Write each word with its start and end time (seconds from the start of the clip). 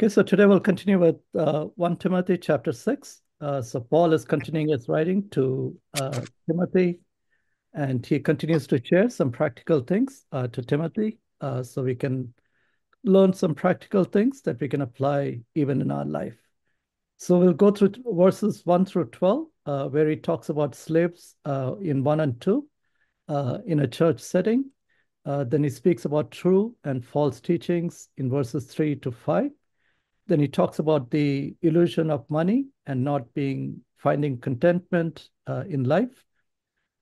Okay, 0.00 0.08
so 0.08 0.22
today 0.22 0.46
we'll 0.46 0.60
continue 0.60 0.98
with 0.98 1.16
uh, 1.38 1.64
1 1.76 1.98
Timothy 1.98 2.38
chapter 2.38 2.72
6. 2.72 3.20
Uh, 3.38 3.60
so 3.60 3.80
Paul 3.80 4.14
is 4.14 4.24
continuing 4.24 4.70
his 4.70 4.88
writing 4.88 5.28
to 5.32 5.78
uh, 5.92 6.22
Timothy, 6.48 7.00
and 7.74 8.06
he 8.06 8.18
continues 8.18 8.66
to 8.68 8.82
share 8.82 9.10
some 9.10 9.30
practical 9.30 9.80
things 9.80 10.24
uh, 10.32 10.46
to 10.46 10.62
Timothy 10.62 11.18
uh, 11.42 11.62
so 11.62 11.82
we 11.82 11.94
can 11.94 12.32
learn 13.04 13.34
some 13.34 13.54
practical 13.54 14.04
things 14.04 14.40
that 14.40 14.58
we 14.58 14.68
can 14.70 14.80
apply 14.80 15.40
even 15.54 15.82
in 15.82 15.90
our 15.90 16.06
life. 16.06 16.38
So 17.18 17.38
we'll 17.38 17.52
go 17.52 17.70
through 17.70 17.92
verses 18.06 18.64
1 18.64 18.86
through 18.86 19.10
12, 19.10 19.46
uh, 19.66 19.88
where 19.88 20.08
he 20.08 20.16
talks 20.16 20.48
about 20.48 20.74
slaves 20.74 21.36
in 21.44 22.04
1 22.04 22.20
and 22.20 22.40
2 22.40 22.66
in 23.66 23.80
a 23.80 23.86
church 23.86 24.20
setting. 24.20 24.70
then 25.26 25.62
he 25.62 25.68
speaks 25.68 26.06
about 26.06 26.30
true 26.30 26.74
and 26.84 27.04
false 27.04 27.38
teachings 27.38 28.08
in 28.16 28.30
verses 28.30 28.64
3 28.64 28.96
to 28.96 29.12
5 29.12 29.50
then 30.30 30.38
he 30.38 30.46
talks 30.46 30.78
about 30.78 31.10
the 31.10 31.56
illusion 31.62 32.08
of 32.08 32.30
money 32.30 32.66
and 32.86 33.02
not 33.02 33.34
being 33.34 33.80
finding 33.96 34.38
contentment 34.38 35.28
uh, 35.48 35.64
in 35.68 35.82
life. 35.82 36.24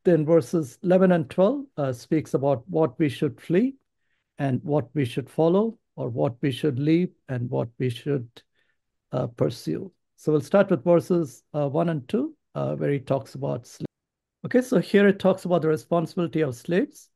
Then 0.06 0.24
verses 0.24 0.78
11 0.82 1.12
and 1.12 1.28
12 1.28 1.64
uh, 1.76 1.92
speaks 1.92 2.32
about 2.32 2.64
what 2.70 2.98
we 2.98 3.10
should 3.10 3.38
flee 3.38 3.74
and 4.38 4.64
what 4.64 4.88
we 4.94 5.04
should 5.04 5.28
follow, 5.28 5.78
or 5.94 6.08
what 6.08 6.36
we 6.40 6.50
should 6.50 6.78
leave 6.78 7.10
and 7.28 7.50
what 7.50 7.68
we 7.78 7.90
should 7.90 8.26
uh, 9.12 9.26
pursue. 9.26 9.92
So 10.16 10.32
we'll 10.32 10.40
start 10.40 10.70
with 10.70 10.82
verses 10.82 11.42
uh, 11.52 11.68
1 11.68 11.90
and 11.90 12.08
2, 12.08 12.34
uh, 12.54 12.76
where 12.76 12.92
he 12.92 12.98
talks 12.98 13.34
about 13.34 13.66
slaves. 13.66 13.84
Okay, 14.46 14.62
so 14.62 14.80
here 14.80 15.06
it 15.06 15.18
talks 15.18 15.44
about 15.44 15.60
the 15.60 15.68
responsibility 15.68 16.40
of 16.40 16.54
slaves 16.54 17.10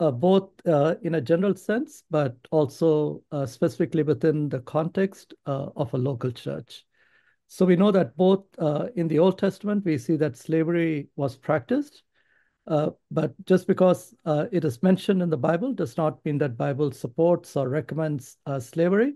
uh, 0.00 0.10
both 0.10 0.50
uh, 0.66 0.96
in 1.02 1.14
a 1.14 1.20
general 1.20 1.54
sense, 1.54 2.02
but 2.10 2.36
also 2.50 3.22
uh, 3.30 3.46
specifically 3.46 4.02
within 4.02 4.48
the 4.48 4.60
context 4.60 5.34
uh, 5.46 5.68
of 5.76 5.92
a 5.94 5.98
local 5.98 6.30
church. 6.30 6.84
So 7.46 7.64
we 7.64 7.76
know 7.76 7.92
that 7.92 8.16
both 8.16 8.44
uh, 8.58 8.88
in 8.96 9.06
the 9.06 9.18
Old 9.18 9.38
Testament, 9.38 9.84
we 9.84 9.98
see 9.98 10.16
that 10.16 10.36
slavery 10.36 11.08
was 11.14 11.36
practiced, 11.36 12.02
uh, 12.66 12.90
but 13.10 13.34
just 13.44 13.66
because 13.66 14.14
it 14.26 14.64
is 14.64 14.82
mentioned 14.82 15.22
in 15.22 15.30
the 15.30 15.36
Bible 15.36 15.72
does 15.72 15.96
not 15.96 16.24
mean 16.24 16.38
that 16.38 16.56
Bible 16.56 16.90
supports 16.90 17.56
or 17.56 17.68
recommends 17.68 18.38
slavery. 18.58 19.14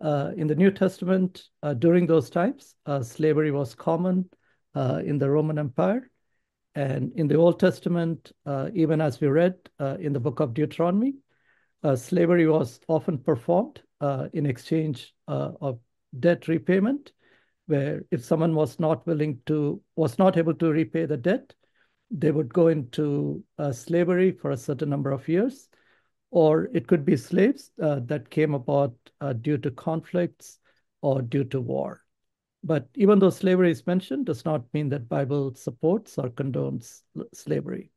in 0.00 0.46
the 0.46 0.54
New 0.54 0.70
Testament, 0.70 1.44
during 1.78 2.06
those 2.06 2.30
times, 2.30 2.74
slavery 3.02 3.50
was 3.50 3.74
common 3.74 4.28
in 4.76 5.18
the 5.18 5.30
Roman 5.30 5.58
Empire. 5.58 6.10
And 6.74 7.12
in 7.14 7.28
the 7.28 7.36
Old 7.36 7.60
Testament, 7.60 8.32
uh, 8.46 8.70
even 8.74 9.00
as 9.00 9.20
we 9.20 9.28
read 9.28 9.54
uh, 9.78 9.96
in 10.00 10.12
the 10.12 10.20
book 10.20 10.40
of 10.40 10.54
Deuteronomy, 10.54 11.14
uh, 11.84 11.94
slavery 11.94 12.48
was 12.48 12.80
often 12.88 13.18
performed 13.18 13.80
uh, 14.00 14.28
in 14.32 14.46
exchange 14.46 15.14
uh, 15.28 15.52
of 15.60 15.78
debt 16.18 16.48
repayment, 16.48 17.12
where 17.66 18.04
if 18.10 18.24
someone 18.24 18.54
was 18.54 18.80
not 18.80 19.06
willing 19.06 19.38
to, 19.46 19.80
was 19.94 20.18
not 20.18 20.36
able 20.36 20.54
to 20.54 20.72
repay 20.72 21.06
the 21.06 21.16
debt, 21.16 21.54
they 22.10 22.30
would 22.30 22.52
go 22.52 22.68
into 22.68 23.44
uh, 23.58 23.70
slavery 23.70 24.32
for 24.32 24.50
a 24.50 24.56
certain 24.56 24.90
number 24.90 25.12
of 25.12 25.28
years. 25.28 25.68
Or 26.30 26.68
it 26.74 26.88
could 26.88 27.04
be 27.04 27.16
slaves 27.16 27.70
that 27.76 28.28
came 28.28 28.54
about 28.54 28.96
due 29.40 29.56
to 29.58 29.70
conflicts 29.70 30.58
or 31.00 31.22
due 31.22 31.44
to 31.44 31.60
war. 31.60 32.03
But 32.64 32.88
even 32.94 33.18
though 33.18 33.30
slavery 33.30 33.70
is 33.70 33.86
mentioned, 33.86 34.24
does 34.24 34.46
not 34.46 34.64
mean 34.72 34.88
that 34.88 35.08
Bible 35.08 35.54
supports 35.54 36.16
or 36.16 36.30
condones 36.30 37.02
slavery. 37.34 37.90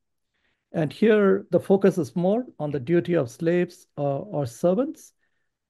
And 0.73 0.91
here 0.91 1.47
the 1.51 1.59
focus 1.59 1.97
is 1.97 2.17
more 2.17 2.45
on 2.59 2.71
the 2.71 2.79
duty 2.79 3.13
of 3.13 3.31
slaves 3.31 3.87
uh, 3.97 4.01
or 4.19 4.45
servants. 4.45 5.13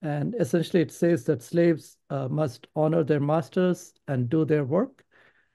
And 0.02 0.34
essentially 0.40 0.82
it 0.82 0.90
says 0.90 1.24
that 1.24 1.42
slaves 1.42 1.96
uh, 2.10 2.26
must 2.26 2.66
honor 2.74 3.04
their 3.04 3.20
masters 3.20 3.94
and 4.08 4.28
do 4.28 4.44
their 4.44 4.64
work. 4.64 5.04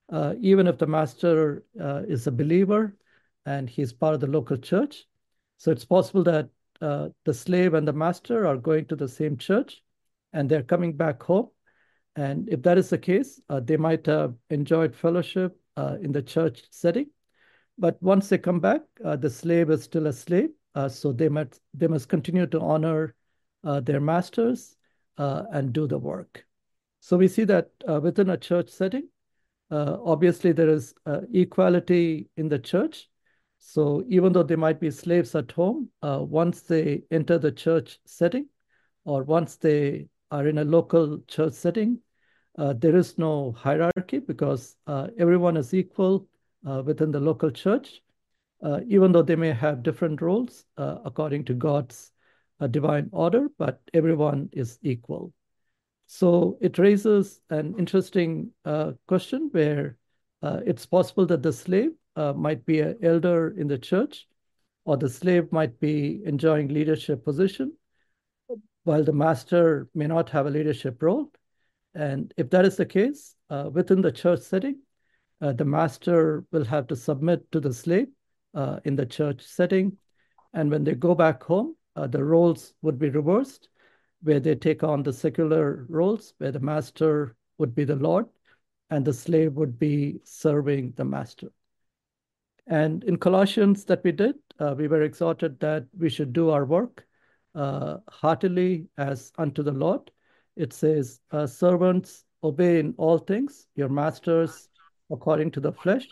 Uh, 0.10 0.36
even 0.40 0.66
if 0.66 0.78
the 0.78 0.88
master 0.88 1.66
uh, 1.82 2.04
is 2.08 2.28
a 2.28 2.32
believer 2.32 2.96
and 3.46 3.70
he's 3.70 3.92
part 3.92 4.14
of 4.14 4.22
the 4.22 4.28
local 4.28 4.58
church. 4.58 5.06
So 5.58 5.72
it's 5.72 5.86
possible 5.86 6.24
that 6.24 6.50
uh, 6.82 7.10
the 7.26 7.34
slave 7.34 7.74
and 7.74 7.86
the 7.86 7.94
master 7.94 8.48
are 8.48 8.58
going 8.58 8.86
to 8.86 8.96
the 8.96 9.08
same 9.08 9.36
church 9.36 9.82
and 10.32 10.50
they're 10.50 10.64
coming 10.64 10.94
back 10.94 11.22
home 11.22 11.50
and 12.16 12.48
if 12.50 12.62
that 12.62 12.78
is 12.78 12.90
the 12.90 12.98
case, 12.98 13.42
uh, 13.50 13.60
they 13.60 13.78
might 13.78 14.06
have 14.06 14.36
enjoyed 14.50 14.96
fellowship 14.96 15.58
uh, 15.78 15.98
in 16.02 16.12
the 16.12 16.22
church 16.22 16.64
setting. 16.70 17.08
But 17.78 18.02
once 18.02 18.30
they 18.30 18.38
come 18.38 18.60
back, 18.60 18.82
uh, 19.04 19.16
the 19.16 19.30
slave 19.30 19.72
is 19.72 19.84
still 19.84 20.08
a 20.08 20.14
slave. 20.14 20.50
Uh, 20.76 20.90
so 20.90 21.12
they 21.12 21.30
must, 21.30 21.60
they 21.74 21.88
must 21.88 22.10
continue 22.10 22.46
to 22.48 22.60
honor 22.60 23.16
uh, 23.64 23.80
their 23.80 24.00
masters 24.00 24.76
uh, 25.18 25.44
and 25.52 25.74
do 25.74 25.88
the 25.88 25.98
work. 25.98 26.46
So 27.00 27.18
we 27.18 27.28
see 27.28 27.44
that 27.46 27.70
within 28.02 28.30
a 28.30 28.38
church 28.38 28.70
setting, 28.70 29.10
obviously 29.70 30.52
there 30.54 30.70
is 30.70 30.94
equality 31.34 32.30
in 32.38 32.48
the 32.48 32.60
church. 32.60 33.10
So 33.60 34.04
even 34.08 34.32
though 34.32 34.44
they 34.44 34.56
might 34.56 34.80
be 34.80 34.90
slaves 34.90 35.36
at 35.36 35.52
home, 35.52 35.90
once 36.02 36.62
they 36.62 37.04
enter 37.12 37.38
the 37.38 37.52
church 37.52 38.00
setting, 38.06 38.48
or 39.04 39.24
once 39.24 39.58
they 39.58 40.08
are 40.34 40.48
in 40.48 40.58
a 40.58 40.64
local 40.64 41.20
church 41.28 41.54
setting, 41.54 42.00
uh, 42.58 42.74
there 42.74 42.96
is 42.96 43.18
no 43.18 43.52
hierarchy 43.52 44.20
because 44.20 44.76
uh, 44.88 45.08
everyone 45.20 45.58
is 45.58 45.74
equal 45.74 46.28
uh, 46.68 46.82
within 46.84 47.12
the 47.12 47.20
local 47.20 47.52
church, 47.52 48.02
uh, 48.64 48.80
even 48.88 49.12
though 49.12 49.22
they 49.22 49.36
may 49.36 49.54
have 49.54 49.84
different 49.84 50.22
roles 50.22 50.66
uh, 50.78 50.98
according 51.06 51.46
to 51.46 51.54
God's 51.54 52.12
divine 52.72 53.10
order, 53.12 53.50
but 53.60 53.82
everyone 53.94 54.50
is 54.54 54.80
equal. 54.82 55.34
So 56.08 56.58
it 56.62 56.78
raises 56.78 57.42
an 57.50 57.76
interesting 57.78 58.52
question 59.08 59.50
where 59.52 59.98
it's 60.42 60.86
possible 60.86 61.26
that 61.26 61.44
the 61.44 61.52
slave 61.52 61.92
might 62.16 62.66
be 62.66 62.80
an 62.80 62.98
elder 63.04 63.54
in 63.58 63.68
the 63.68 63.78
church, 63.78 64.28
or 64.86 64.96
the 64.96 65.10
slave 65.10 65.52
might 65.52 65.78
be 65.80 66.22
enjoying 66.26 66.70
leadership 66.70 67.26
position, 67.26 67.74
while 68.84 69.04
the 69.04 69.14
master 69.14 69.88
may 69.94 70.08
not 70.08 70.30
have 70.30 70.46
a 70.46 70.50
leadership 70.50 71.02
role. 71.02 71.32
And 71.96 72.34
if 72.38 72.50
that 72.50 72.66
is 72.66 72.76
the 72.76 72.86
case, 72.86 73.36
uh, 73.50 73.70
within 73.72 74.02
the 74.02 74.12
church 74.12 74.42
setting, 74.42 74.80
uh, 75.42 75.54
the 75.54 75.66
master 75.66 76.46
will 76.52 76.66
have 76.66 76.88
to 76.88 76.96
submit 76.96 77.52
to 77.52 77.60
the 77.60 77.74
slave 77.74 78.08
uh, 78.54 78.80
in 78.84 78.96
the 78.96 79.06
church 79.06 79.44
setting. 79.44 79.98
And 80.54 80.70
when 80.72 80.84
they 80.84 80.96
go 80.96 81.16
back 81.16 81.44
home, 81.44 81.76
uh, 81.96 82.08
the 82.08 82.24
roles 82.24 82.74
would 82.82 82.98
be 82.98 83.10
reversed, 83.10 83.70
where 84.22 84.40
they 84.40 84.56
take 84.56 84.84
on 84.84 85.04
the 85.04 85.14
secular 85.14 85.86
roles, 85.90 86.34
where 86.38 86.52
the 86.52 86.60
master 86.60 87.36
would 87.58 87.76
be 87.76 87.84
the 87.84 87.96
Lord 87.96 88.26
and 88.90 89.06
the 89.06 89.14
slave 89.14 89.54
would 89.54 89.80
be 89.80 90.20
serving 90.24 90.94
the 90.96 91.06
master. 91.06 91.52
And 92.68 93.04
in 93.04 93.18
Colossians 93.18 93.86
that 93.86 94.04
we 94.04 94.12
did, 94.12 94.36
uh, 94.60 94.76
we 94.78 94.88
were 94.88 95.02
exhorted 95.02 95.60
that 95.60 95.86
we 95.98 96.10
should 96.10 96.32
do 96.32 96.50
our 96.50 96.66
work 96.66 97.06
uh, 97.56 97.98
heartily 98.10 98.88
as 98.98 99.32
unto 99.38 99.64
the 99.64 99.72
Lord. 99.72 100.12
It 100.56 100.74
says, 100.74 101.20
uh, 101.32 101.48
Servants, 101.48 102.26
obey 102.44 102.80
in 102.80 102.94
all 102.98 103.18
things 103.18 103.68
your 103.76 103.90
masters 103.90 104.70
according 105.12 105.52
to 105.52 105.60
the 105.60 105.72
flesh, 105.72 106.08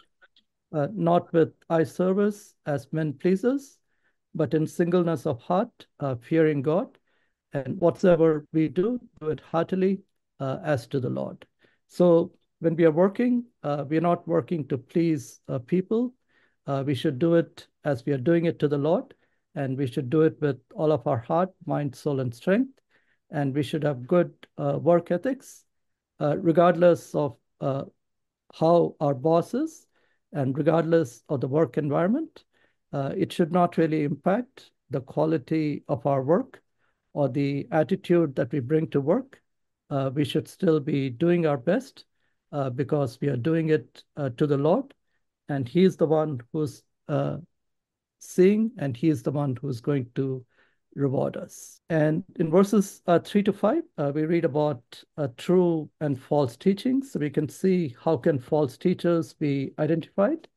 uh, 0.74 0.88
not 0.94 1.32
with 1.34 1.54
eye 1.70 1.84
service 1.84 2.54
as 2.66 2.88
men 2.92 3.14
pleasers, 3.14 3.80
but 4.34 4.54
in 4.54 4.66
singleness 4.66 5.26
of 5.26 5.42
heart, 5.42 5.88
uh, 6.00 6.16
fearing 6.16 6.62
God. 6.62 6.98
And 7.54 7.80
whatsoever 7.82 8.46
we 8.54 8.70
do, 8.70 9.00
do 9.20 9.30
it 9.30 9.42
heartily 9.42 10.02
uh, 10.40 10.60
as 10.64 10.88
to 10.88 11.00
the 11.00 11.10
Lord. 11.10 11.46
So 11.88 12.32
when 12.60 12.76
we 12.76 12.86
are 12.86 12.92
working, 12.92 13.46
uh, 13.64 13.84
we 13.88 13.98
are 13.98 14.02
not 14.02 14.28
working 14.28 14.68
to 14.70 14.78
please 14.78 15.42
people. 15.66 16.14
we 16.86 16.96
should 16.96 17.20
do 17.20 17.36
it 17.36 17.68
as 17.84 18.06
we 18.06 18.14
are 18.14 18.18
doing 18.18 18.46
it 18.46 18.58
to 18.60 18.68
the 18.68 18.78
Lord 18.78 19.14
and 19.56 19.78
we 19.78 19.88
should 19.88 20.10
do 20.10 20.22
it 20.22 20.40
with 20.42 20.58
all 20.74 20.92
of 20.92 21.06
our 21.08 21.18
heart, 21.18 21.50
mind, 21.66 21.96
soul, 21.96 22.20
and 22.20 22.34
strength. 22.34 22.80
And 23.30 23.54
we 23.54 23.64
should 23.64 23.84
have 23.84 24.08
good 24.08 24.34
uh, 24.58 24.78
work 24.82 25.12
ethics, 25.12 25.66
uh, 26.20 26.38
regardless 26.38 27.16
of 27.16 27.38
uh, 27.60 27.84
how 28.54 28.96
our 29.00 29.14
boss 29.14 29.54
is 29.54 29.88
and 30.34 30.58
regardless 30.58 31.24
of 31.30 31.42
the 31.42 31.48
work 31.48 31.78
environment. 31.78 32.44
Uh, 32.94 33.14
it 33.16 33.32
should 33.32 33.52
not 33.52 33.78
really 33.78 34.04
impact 34.04 34.72
the 34.90 35.02
quality 35.02 35.84
of 35.88 36.06
our 36.06 36.22
work 36.22 36.62
or 37.14 37.30
the 37.30 37.68
attitude 37.72 38.36
that 38.36 38.52
we 38.52 38.60
bring 38.60 38.88
to 38.90 39.00
work. 39.00 39.42
Uh, 39.90 40.10
we 40.14 40.26
should 40.26 40.48
still 40.48 40.80
be 40.80 41.10
doing 41.10 41.46
our 41.46 41.58
best 41.58 42.06
uh, 42.52 42.70
because 42.70 43.20
we 43.22 43.30
are 43.30 43.38
doing 43.38 43.70
it 43.70 44.04
to 44.38 44.46
the 44.48 44.58
Lord, 44.58 44.94
and 45.48 45.68
He 45.68 45.84
is 45.84 45.96
the 45.96 46.06
one 46.06 46.42
who's 46.52 46.84
seeing, 48.22 48.72
and 48.78 48.96
he 48.96 49.10
is 49.10 49.24
the 49.24 49.32
one 49.32 49.56
who's 49.56 49.82
going 49.82 50.08
to 50.16 50.46
reward 50.96 51.38
us. 51.38 51.82
And 51.90 52.24
in 52.38 52.52
verses 52.52 53.02
uh, 53.08 53.20
three 53.20 53.44
to 53.44 53.54
five, 53.54 53.84
uh, 53.98 54.12
we 54.14 54.26
read 54.26 54.46
about 54.46 54.82
uh, 55.18 55.28
true 55.38 55.90
and 56.00 56.22
false 56.22 56.56
teachings. 56.56 57.12
So 57.12 57.20
we 57.20 57.30
can 57.30 57.50
see 57.50 57.96
how 58.04 58.18
can 58.18 58.40
false 58.40 58.78
teachers 58.78 59.34
be 59.34 59.74
identified 59.80 60.48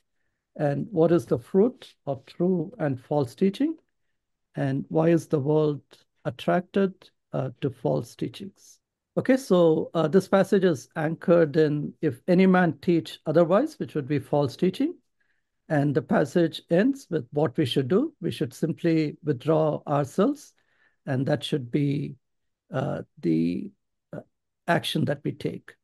and 0.57 0.87
what 0.91 1.13
is 1.13 1.27
the 1.27 1.39
fruit 1.39 1.95
of 2.07 2.25
true 2.27 2.73
and 2.79 3.01
false 3.01 3.35
teaching 3.35 3.77
and 4.57 4.85
why 4.89 5.09
is 5.09 5.27
the 5.27 5.41
world 5.41 5.83
attracted 6.25 6.93
uh, 7.33 7.51
to 7.61 7.71
false 7.71 8.15
teachings. 8.15 8.79
Okay, 9.17 9.37
so 9.37 9.91
uh, 9.95 10.09
this 10.09 10.27
passage 10.27 10.65
is 10.65 10.89
anchored 10.97 11.57
in 11.57 11.93
if 12.03 12.21
any 12.27 12.47
man 12.47 12.79
teach 12.83 13.21
otherwise, 13.27 13.79
which 13.79 13.95
would 13.95 14.09
be 14.09 14.19
false 14.19 14.57
teaching. 14.57 14.95
And 15.69 15.95
the 15.95 16.03
passage 16.03 16.63
ends 16.71 17.07
with 17.11 17.27
what 17.33 17.57
we 17.57 17.65
should 17.65 17.89
do. 17.89 18.13
We 18.21 18.31
should 18.31 18.53
simply 18.53 19.17
withdraw 19.25 19.81
ourselves, 19.87 20.53
and 21.07 21.27
that 21.27 21.43
should 21.43 21.71
be 21.71 22.17
uh, 22.73 23.03
the 23.21 23.71
uh, 24.13 24.21
action 24.69 25.07
that 25.07 25.21
we 25.25 25.33
take. 25.33 25.75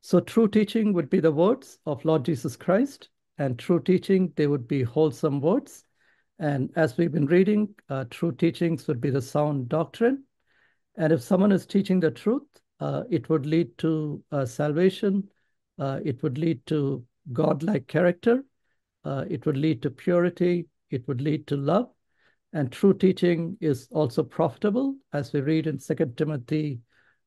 So 0.00 0.20
true 0.20 0.48
teaching 0.48 0.92
would 0.92 1.10
be 1.10 1.20
the 1.20 1.32
words 1.32 1.78
of 1.84 2.04
Lord 2.04 2.24
Jesus 2.24 2.56
Christ, 2.56 3.08
and 3.38 3.58
true 3.58 3.80
teaching, 3.80 4.32
they 4.36 4.46
would 4.46 4.66
be 4.68 4.82
wholesome 4.82 5.40
words. 5.40 5.84
And 6.38 6.70
as 6.76 6.96
we've 6.96 7.12
been 7.12 7.26
reading, 7.26 7.74
uh, 7.88 8.04
true 8.10 8.32
teachings 8.32 8.86
would 8.86 9.00
be 9.00 9.10
the 9.10 9.22
sound 9.22 9.68
doctrine. 9.68 10.24
And 10.96 11.12
if 11.12 11.22
someone 11.22 11.52
is 11.52 11.66
teaching 11.66 12.00
the 12.00 12.10
truth, 12.10 12.42
uh, 12.80 13.02
it 13.10 13.28
would 13.28 13.46
lead 13.46 13.76
to 13.78 14.22
uh, 14.30 14.44
salvation. 14.44 15.28
Uh, 15.78 16.00
it 16.04 16.22
would 16.22 16.38
lead 16.38 16.64
to 16.66 17.04
godlike 17.32 17.86
character. 17.86 18.44
Uh, 19.08 19.24
it 19.30 19.46
would 19.46 19.56
lead 19.56 19.80
to 19.80 19.88
purity. 19.88 20.66
It 20.90 21.08
would 21.08 21.22
lead 21.22 21.46
to 21.46 21.56
love. 21.56 21.88
And 22.52 22.70
true 22.70 22.92
teaching 22.92 23.56
is 23.58 23.88
also 23.90 24.22
profitable, 24.22 24.96
as 25.14 25.32
we 25.32 25.40
read 25.40 25.66
in 25.66 25.78
2 25.78 25.94
Timothy 26.14 26.80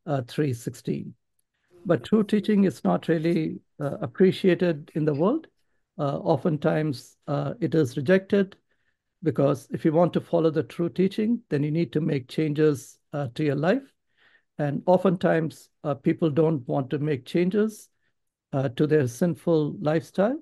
uh, 0.06 0.22
3.16. 0.22 1.12
But 1.88 2.04
true 2.04 2.24
teaching 2.24 2.66
is 2.66 2.84
not 2.84 3.08
really 3.08 3.62
uh, 3.80 3.98
appreciated 4.02 4.92
in 4.94 5.06
the 5.06 5.16
world. 5.16 5.48
Uh, 5.98 6.18
oftentimes, 6.18 7.18
uh, 7.28 7.56
it 7.60 7.74
is 7.74 7.98
rejected 7.98 8.56
because 9.24 9.68
if 9.72 9.84
you 9.84 9.92
want 9.92 10.14
to 10.14 10.22
follow 10.22 10.52
the 10.52 10.64
true 10.64 10.90
teaching, 10.90 11.42
then 11.50 11.64
you 11.64 11.72
need 11.72 11.92
to 11.94 12.02
make 12.02 12.28
changes 12.28 13.00
uh, 13.14 13.28
to 13.34 13.44
your 13.44 13.56
life. 13.56 13.92
And 14.60 14.84
oftentimes, 14.86 15.70
people 16.04 16.30
don't 16.30 16.68
want 16.68 16.92
to 16.92 17.00
make 17.00 17.26
changes 17.26 17.90
to 18.54 18.86
their 18.86 19.08
sinful 19.08 19.78
lifestyle, 19.80 20.38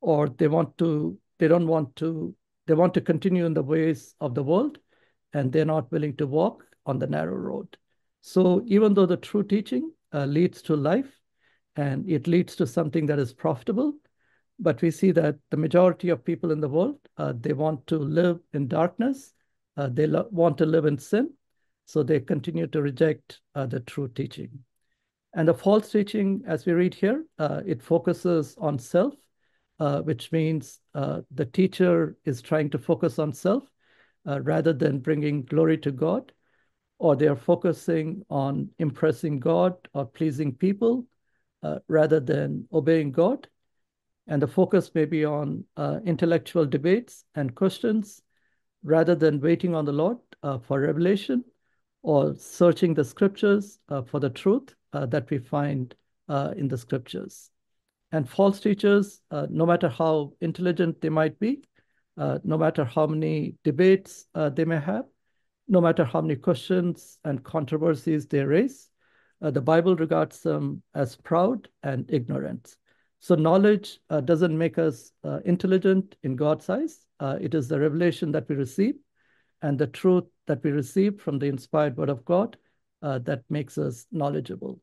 or 0.00 0.28
they 0.28 0.48
want 0.48 0.76
to, 0.78 1.18
they 1.38 1.48
don't 1.48 1.66
want 1.66 1.94
to, 1.96 2.34
they 2.66 2.74
want 2.74 2.94
to 2.94 3.00
continue 3.00 3.46
in 3.46 3.54
the 3.54 3.62
ways 3.62 4.14
of 4.20 4.34
the 4.34 4.42
world, 4.42 4.78
and 5.32 5.52
they're 5.52 5.64
not 5.64 5.90
willing 5.92 6.16
to 6.16 6.26
walk 6.26 6.64
on 6.84 6.98
the 6.98 7.06
narrow 7.06 7.36
road. 7.36 7.76
So 8.20 8.62
even 8.66 8.94
though 8.94 9.06
the 9.06 9.16
true 9.16 9.42
teaching 9.42 9.92
uh, 10.12 10.24
leads 10.24 10.62
to 10.62 10.76
life 10.76 11.12
and 11.76 12.08
it 12.08 12.26
leads 12.26 12.56
to 12.56 12.66
something 12.66 13.06
that 13.06 13.18
is 13.18 13.32
profitable, 13.32 13.94
but 14.58 14.80
we 14.82 14.90
see 14.90 15.12
that 15.12 15.36
the 15.50 15.56
majority 15.56 16.08
of 16.08 16.24
people 16.24 16.50
in 16.50 16.60
the 16.60 16.68
world, 16.68 16.98
uh, 17.18 17.34
they 17.38 17.52
want 17.52 17.86
to 17.88 17.98
live 17.98 18.40
in 18.54 18.68
darkness, 18.68 19.34
uh, 19.76 19.88
they 19.92 20.08
want 20.30 20.56
to 20.58 20.66
live 20.66 20.86
in 20.86 20.98
sin, 20.98 21.30
so 21.84 22.02
they 22.02 22.20
continue 22.20 22.66
to 22.66 22.82
reject 22.82 23.40
uh, 23.54 23.66
the 23.66 23.80
true 23.80 24.08
teaching. 24.08 24.50
And 25.34 25.46
the 25.46 25.54
false 25.54 25.90
teaching, 25.90 26.42
as 26.46 26.64
we 26.64 26.72
read 26.72 26.94
here, 26.94 27.24
uh, 27.38 27.60
it 27.66 27.82
focuses 27.82 28.56
on 28.58 28.78
self, 28.78 29.14
uh, 29.78 30.00
which 30.02 30.32
means 30.32 30.80
uh, 30.94 31.20
the 31.30 31.46
teacher 31.46 32.16
is 32.24 32.42
trying 32.42 32.70
to 32.70 32.78
focus 32.78 33.18
on 33.18 33.32
self 33.32 33.64
uh, 34.26 34.40
rather 34.42 34.72
than 34.72 34.98
bringing 34.98 35.44
glory 35.44 35.78
to 35.78 35.90
God, 35.90 36.32
or 36.98 37.16
they 37.16 37.28
are 37.28 37.36
focusing 37.36 38.22
on 38.30 38.70
impressing 38.78 39.38
God 39.38 39.74
or 39.92 40.06
pleasing 40.06 40.52
people 40.54 41.06
uh, 41.62 41.78
rather 41.88 42.20
than 42.20 42.66
obeying 42.72 43.12
God. 43.12 43.48
And 44.26 44.42
the 44.42 44.48
focus 44.48 44.90
may 44.92 45.04
be 45.04 45.24
on 45.24 45.64
intellectual 46.04 46.66
debates 46.66 47.24
and 47.36 47.54
questions 47.54 48.22
rather 48.82 49.14
than 49.14 49.40
waiting 49.40 49.72
on 49.72 49.84
the 49.84 49.92
Lord 49.92 50.18
for 50.64 50.80
revelation 50.80 51.44
or 52.06 52.36
searching 52.36 52.94
the 52.94 53.04
scriptures 53.04 53.80
uh, 53.88 54.00
for 54.00 54.20
the 54.20 54.30
truth 54.30 54.72
uh, 54.92 55.04
that 55.06 55.28
we 55.28 55.38
find 55.38 55.92
uh, 56.28 56.54
in 56.56 56.68
the 56.68 56.78
scriptures. 56.78 57.50
And 58.16 58.26
false 58.26 58.60
teachers, 58.60 59.20
uh, 59.30 59.46
no 59.50 59.66
matter 59.66 59.90
how 59.90 60.32
intelligent 60.40 61.02
they 61.02 61.10
might 61.10 61.38
be, 61.38 61.62
uh, 62.16 62.38
no 62.44 62.56
matter 62.56 62.82
how 62.82 63.06
many 63.06 63.56
debates 63.62 64.24
uh, 64.34 64.48
they 64.48 64.64
may 64.64 64.80
have, 64.80 65.04
no 65.68 65.82
matter 65.82 66.02
how 66.02 66.22
many 66.22 66.36
questions 66.36 67.18
and 67.24 67.44
controversies 67.44 68.26
they 68.26 68.42
raise, 68.42 68.88
the 69.42 69.60
Bible 69.60 69.96
regards 69.96 70.40
them 70.40 70.82
as 70.94 71.14
proud 71.14 71.68
and 71.82 72.10
ignorant. 72.10 72.74
So 73.18 73.34
knowledge 73.34 74.00
doesn't 74.24 74.56
make 74.56 74.78
us 74.78 75.12
intelligent 75.44 76.16
in 76.22 76.36
God's 76.36 76.70
eyes. 76.70 77.04
it 77.20 77.52
is 77.54 77.68
the 77.68 77.78
revelation 77.78 78.32
that 78.32 78.48
we 78.48 78.56
receive 78.56 78.94
and 79.60 79.78
the 79.78 79.88
truth 79.88 80.24
that 80.46 80.64
we 80.64 80.70
receive 80.70 81.20
from 81.20 81.38
the 81.38 81.48
inspired 81.48 81.98
word 81.98 82.08
of 82.08 82.24
God 82.24 82.56
uh, 83.02 83.18
that 83.18 83.42
makes 83.50 83.76
us 83.76 84.06
knowledgeable. 84.10 84.80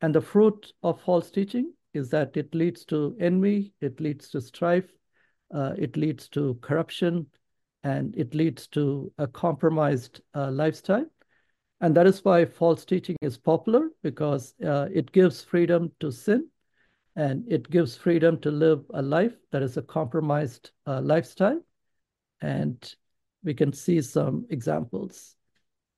And 0.00 0.14
the 0.14 0.22
fruit 0.22 0.72
of 0.82 1.02
false 1.02 1.30
teaching 1.30 1.74
is 1.94 2.10
that 2.10 2.36
it 2.36 2.54
leads 2.54 2.84
to 2.86 3.16
envy, 3.20 3.72
it 3.80 4.00
leads 4.00 4.28
to 4.30 4.40
strife, 4.40 4.90
uh, 5.54 5.74
it 5.78 5.96
leads 5.96 6.28
to 6.30 6.58
corruption, 6.60 7.26
and 7.82 8.16
it 8.16 8.34
leads 8.34 8.66
to 8.68 9.12
a 9.18 9.26
compromised 9.26 10.20
uh, 10.34 10.50
lifestyle. 10.50 11.06
And 11.80 11.94
that 11.96 12.06
is 12.06 12.24
why 12.24 12.44
false 12.44 12.84
teaching 12.84 13.16
is 13.20 13.36
popular 13.36 13.90
because 14.02 14.54
uh, 14.64 14.88
it 14.92 15.12
gives 15.12 15.42
freedom 15.42 15.92
to 16.00 16.10
sin 16.10 16.48
and 17.16 17.44
it 17.46 17.70
gives 17.70 17.96
freedom 17.96 18.40
to 18.40 18.50
live 18.50 18.84
a 18.94 19.02
life 19.02 19.34
that 19.52 19.62
is 19.62 19.76
a 19.76 19.82
compromised 19.82 20.70
uh, 20.86 21.00
lifestyle. 21.00 21.60
And 22.40 22.94
we 23.44 23.54
can 23.54 23.72
see 23.72 24.00
some 24.00 24.46
examples. 24.50 25.36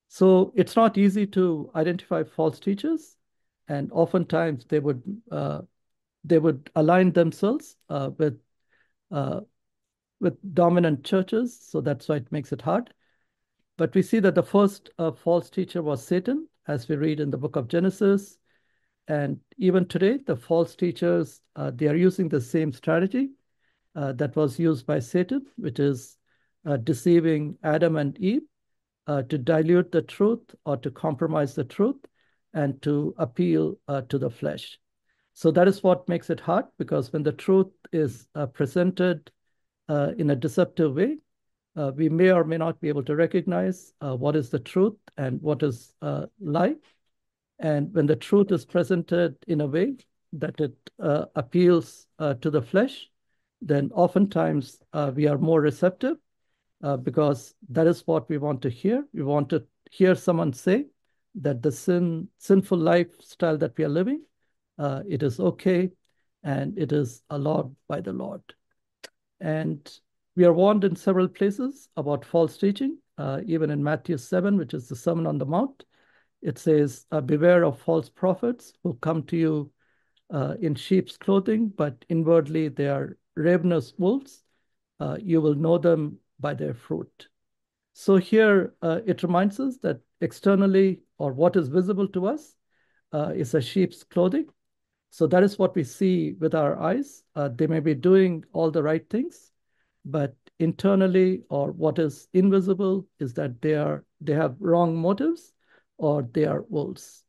So 0.09 0.53
it's 0.55 0.75
not 0.75 0.97
easy 0.97 1.25
to 1.27 1.71
identify 1.75 2.23
false 2.23 2.59
teachers, 2.59 3.15
and 3.67 3.91
oftentimes 3.91 4.65
they 4.65 4.79
would 4.79 5.01
uh, 5.31 5.61
they 6.27 6.39
would 6.39 6.69
align 6.75 7.11
themselves 7.13 7.77
uh, 7.89 8.09
with 8.17 8.39
uh, 9.11 9.41
with 10.19 10.37
dominant 10.53 11.03
churches, 11.03 11.59
so 11.61 11.79
that's 11.79 12.09
why 12.09 12.15
it 12.15 12.31
makes 12.31 12.51
it 12.51 12.61
hard. 12.61 12.93
But 13.77 13.93
we 13.93 14.01
see 14.01 14.19
that 14.19 14.35
the 14.35 14.43
first 14.43 14.89
uh, 14.97 15.11
false 15.11 15.49
teacher 15.49 15.81
was 15.81 16.05
Satan, 16.05 16.47
as 16.67 16.87
we 16.87 16.95
read 16.95 17.19
in 17.19 17.29
the 17.29 17.37
book 17.37 17.55
of 17.55 17.67
Genesis, 17.67 18.37
and 19.07 19.39
even 19.57 19.87
today 19.87 20.17
the 20.25 20.35
false 20.35 20.75
teachers 20.75 21.41
uh, 21.55 21.71
they 21.73 21.87
are 21.87 21.95
using 21.95 22.27
the 22.27 22.41
same 22.41 22.73
strategy 22.73 23.29
uh, 23.95 24.11
that 24.13 24.35
was 24.35 24.59
used 24.59 24.85
by 24.85 24.99
Satan, 24.99 25.45
which 25.55 25.79
is 25.79 26.17
uh, 26.65 26.77
deceiving 26.77 27.57
Adam 27.63 27.95
and 27.95 28.17
Eve 28.17 28.41
to 29.07 29.37
dilute 29.37 29.89
the 29.93 30.01
truth 30.01 30.53
or 30.65 30.75
to 30.75 30.91
compromise 30.91 31.55
the 31.55 31.63
truth 31.63 31.95
and 32.53 32.81
to 32.81 33.15
appeal 33.17 33.77
to 34.09 34.17
the 34.17 34.29
flesh. 34.29 34.77
So 35.37 35.51
that 35.51 35.67
is 35.67 35.83
what 35.83 36.09
makes 36.09 36.31
it 36.31 36.39
hard 36.39 36.65
because 36.79 37.13
when 37.13 37.21
the 37.21 37.31
truth 37.31 37.67
is 37.91 38.27
presented 38.53 39.29
in 39.87 40.31
a 40.31 40.35
deceptive 40.35 40.95
way, 40.95 41.17
uh, 41.75 41.91
we 41.95 42.09
may 42.09 42.31
or 42.31 42.43
may 42.43 42.57
not 42.57 42.81
be 42.81 42.87
able 42.87 43.03
to 43.03 43.15
recognize 43.15 43.93
uh, 44.01 44.15
what 44.15 44.35
is 44.35 44.49
the 44.49 44.57
truth 44.57 44.95
and 45.15 45.39
what 45.43 45.61
is 45.61 45.93
uh, 46.01 46.25
lie. 46.41 46.73
And 47.59 47.93
when 47.93 48.07
the 48.07 48.15
truth 48.15 48.51
is 48.51 48.65
presented 48.65 49.35
in 49.47 49.61
a 49.61 49.67
way 49.67 49.97
that 50.33 50.59
it 50.59 50.75
appeals 51.35 52.07
to 52.19 52.49
the 52.49 52.63
flesh, 52.63 53.07
then 53.61 53.91
oftentimes 53.93 54.79
we 55.13 55.27
are 55.27 55.37
more 55.37 55.61
receptive 55.61 56.17
uh, 56.83 56.97
because 56.97 57.53
that 57.69 57.85
is 57.85 58.07
what 58.07 58.27
we 58.27 58.39
want 58.39 58.63
to 58.63 58.71
hear. 58.71 59.05
We 59.13 59.21
want 59.21 59.49
to 59.49 59.67
hear 59.91 60.15
someone 60.15 60.53
say 60.53 60.87
that 61.35 61.61
the 61.61 61.71
sin, 61.71 62.27
sinful 62.39 62.79
lifestyle 62.79 63.59
that 63.59 63.77
we 63.77 63.83
are 63.83 63.89
living, 63.89 64.23
uh, 64.77 65.03
it 65.07 65.23
is 65.23 65.39
okay 65.39 65.91
and 66.43 66.77
it 66.77 66.91
is 66.91 67.21
allowed 67.29 67.75
by 67.87 68.01
the 68.01 68.13
Lord. 68.13 68.41
And 69.39 69.79
we 70.35 70.45
are 70.45 70.53
warned 70.53 70.83
in 70.83 70.95
several 70.95 71.27
places 71.27 71.89
about 71.97 72.25
false 72.25 72.57
teaching, 72.57 72.99
uh, 73.17 73.41
even 73.45 73.69
in 73.69 73.83
Matthew 73.83 74.17
7, 74.17 74.57
which 74.57 74.73
is 74.73 74.87
the 74.87 74.95
Sermon 74.95 75.27
on 75.27 75.37
the 75.37 75.45
Mount. 75.45 75.83
It 76.41 76.59
says, 76.59 77.05
uh, 77.11 77.21
Beware 77.21 77.65
of 77.65 77.79
false 77.79 78.09
prophets 78.09 78.73
who 78.83 78.93
come 79.01 79.23
to 79.23 79.37
you 79.37 79.71
uh, 80.31 80.55
in 80.61 80.75
sheep's 80.75 81.17
clothing, 81.17 81.69
but 81.69 82.05
inwardly 82.09 82.67
they 82.67 82.87
are 82.87 83.17
ravenous 83.35 83.93
wolves. 83.97 84.43
Uh, 84.99 85.17
you 85.21 85.41
will 85.41 85.55
know 85.55 85.77
them 85.77 86.17
by 86.39 86.53
their 86.53 86.73
fruit. 86.73 87.29
So 87.93 88.17
here 88.17 88.75
uh, 88.81 88.99
it 89.05 89.23
reminds 89.23 89.59
us 89.59 89.77
that 89.77 90.01
externally 90.21 91.01
or 91.17 91.33
what 91.33 91.55
is 91.55 91.67
visible 91.67 92.07
to 92.09 92.27
us 92.27 92.53
uh, 93.11 93.31
is 93.35 93.53
a 93.55 93.61
sheep's 93.61 94.03
clothing. 94.03 94.47
So 95.09 95.27
that 95.27 95.43
is 95.43 95.57
what 95.57 95.75
we 95.75 95.83
see 95.83 96.33
with 96.39 96.53
our 96.53 96.79
eyes. 96.79 97.23
Uh, 97.35 97.49
they 97.49 97.67
may 97.67 97.79
be 97.79 97.95
doing 97.95 98.43
all 98.53 98.71
the 98.71 98.83
right 98.83 99.07
things, 99.09 99.51
but 100.05 100.35
internally 100.59 101.43
or 101.49 101.71
what 101.71 101.99
is 101.99 102.27
invisible 102.33 103.07
is 103.19 103.33
that 103.35 103.61
they 103.61 103.75
are 103.75 104.03
they 104.21 104.33
have 104.33 104.55
wrong 104.59 104.95
motives 104.95 105.53
or 105.97 106.27
they 106.33 106.45
are 106.45 106.65
wolves. 106.69 107.23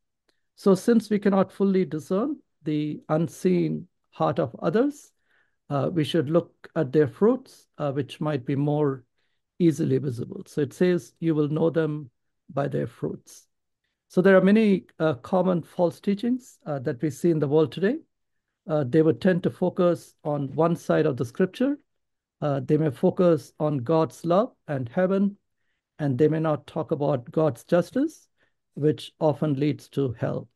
So 0.56 0.74
since 0.74 1.10
we 1.10 1.18
cannot 1.18 1.52
fully 1.52 1.84
discern 1.84 2.38
the 2.62 3.00
unseen 3.08 3.86
heart 4.10 4.38
of 4.38 4.56
others, 4.60 5.12
uh, 5.70 5.90
we 5.92 6.04
should 6.04 6.30
look 6.30 6.52
at 6.74 6.92
their 6.92 7.06
fruits, 7.06 7.68
uh, 7.78 7.92
which 7.92 8.20
might 8.20 8.44
be 8.44 8.56
more 8.56 9.04
easily 9.58 9.98
visible. 9.98 10.42
So 10.46 10.62
it 10.62 10.72
says, 10.72 11.14
you 11.20 11.34
will 11.34 11.48
know 11.48 11.70
them 11.70 12.10
by 12.52 12.68
their 12.68 12.86
fruits. 12.86 13.46
So 14.10 14.22
there 14.22 14.38
are 14.38 14.42
many 14.42 14.86
uh, 14.98 15.14
common 15.14 15.62
false 15.62 16.00
teachings 16.00 16.58
uh, 16.64 16.78
that 16.80 17.02
we 17.02 17.10
see 17.10 17.30
in 17.30 17.38
the 17.38 17.48
world 17.48 17.70
today. 17.70 17.98
Uh, 18.66 18.84
they 18.88 19.02
would 19.02 19.20
tend 19.20 19.42
to 19.42 19.50
focus 19.50 20.14
on 20.24 20.54
one 20.54 20.76
side 20.76 21.04
of 21.04 21.18
the 21.18 21.26
scripture. 21.26 21.78
Uh, 22.40 22.60
they 22.60 22.78
may 22.78 22.90
focus 22.90 23.52
on 23.60 23.78
God's 23.78 24.24
love 24.24 24.52
and 24.66 24.88
heaven, 24.88 25.36
and 25.98 26.16
they 26.16 26.26
may 26.26 26.40
not 26.40 26.66
talk 26.66 26.90
about 26.90 27.30
God's 27.30 27.64
justice, 27.64 28.28
which 28.74 29.12
often 29.20 29.54
leads 29.54 29.88
to 29.90 30.14
hell. 30.18 30.48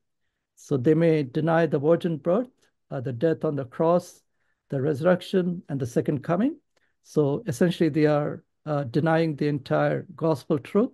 So 0.57 0.79
they 0.79 0.95
may 0.95 1.23
deny 1.23 1.67
the 1.67 1.79
virgin 1.79 2.17
birth, 2.17 2.51
uh, 2.91 3.03
the 3.03 3.13
death 3.13 3.45
on 3.45 3.57
the 3.57 3.67
cross, 3.67 4.23
the 4.71 4.81
resurrection, 4.81 5.63
and 5.69 5.79
the 5.79 5.87
second 5.87 6.23
coming. 6.23 6.57
So 7.03 7.43
essentially, 7.47 7.91
they 7.91 8.07
are 8.07 8.45
uh, 8.65 8.85
denying 8.85 9.37
the 9.37 9.49
entire 9.49 10.07
gospel 10.15 10.59
truth 10.59 10.93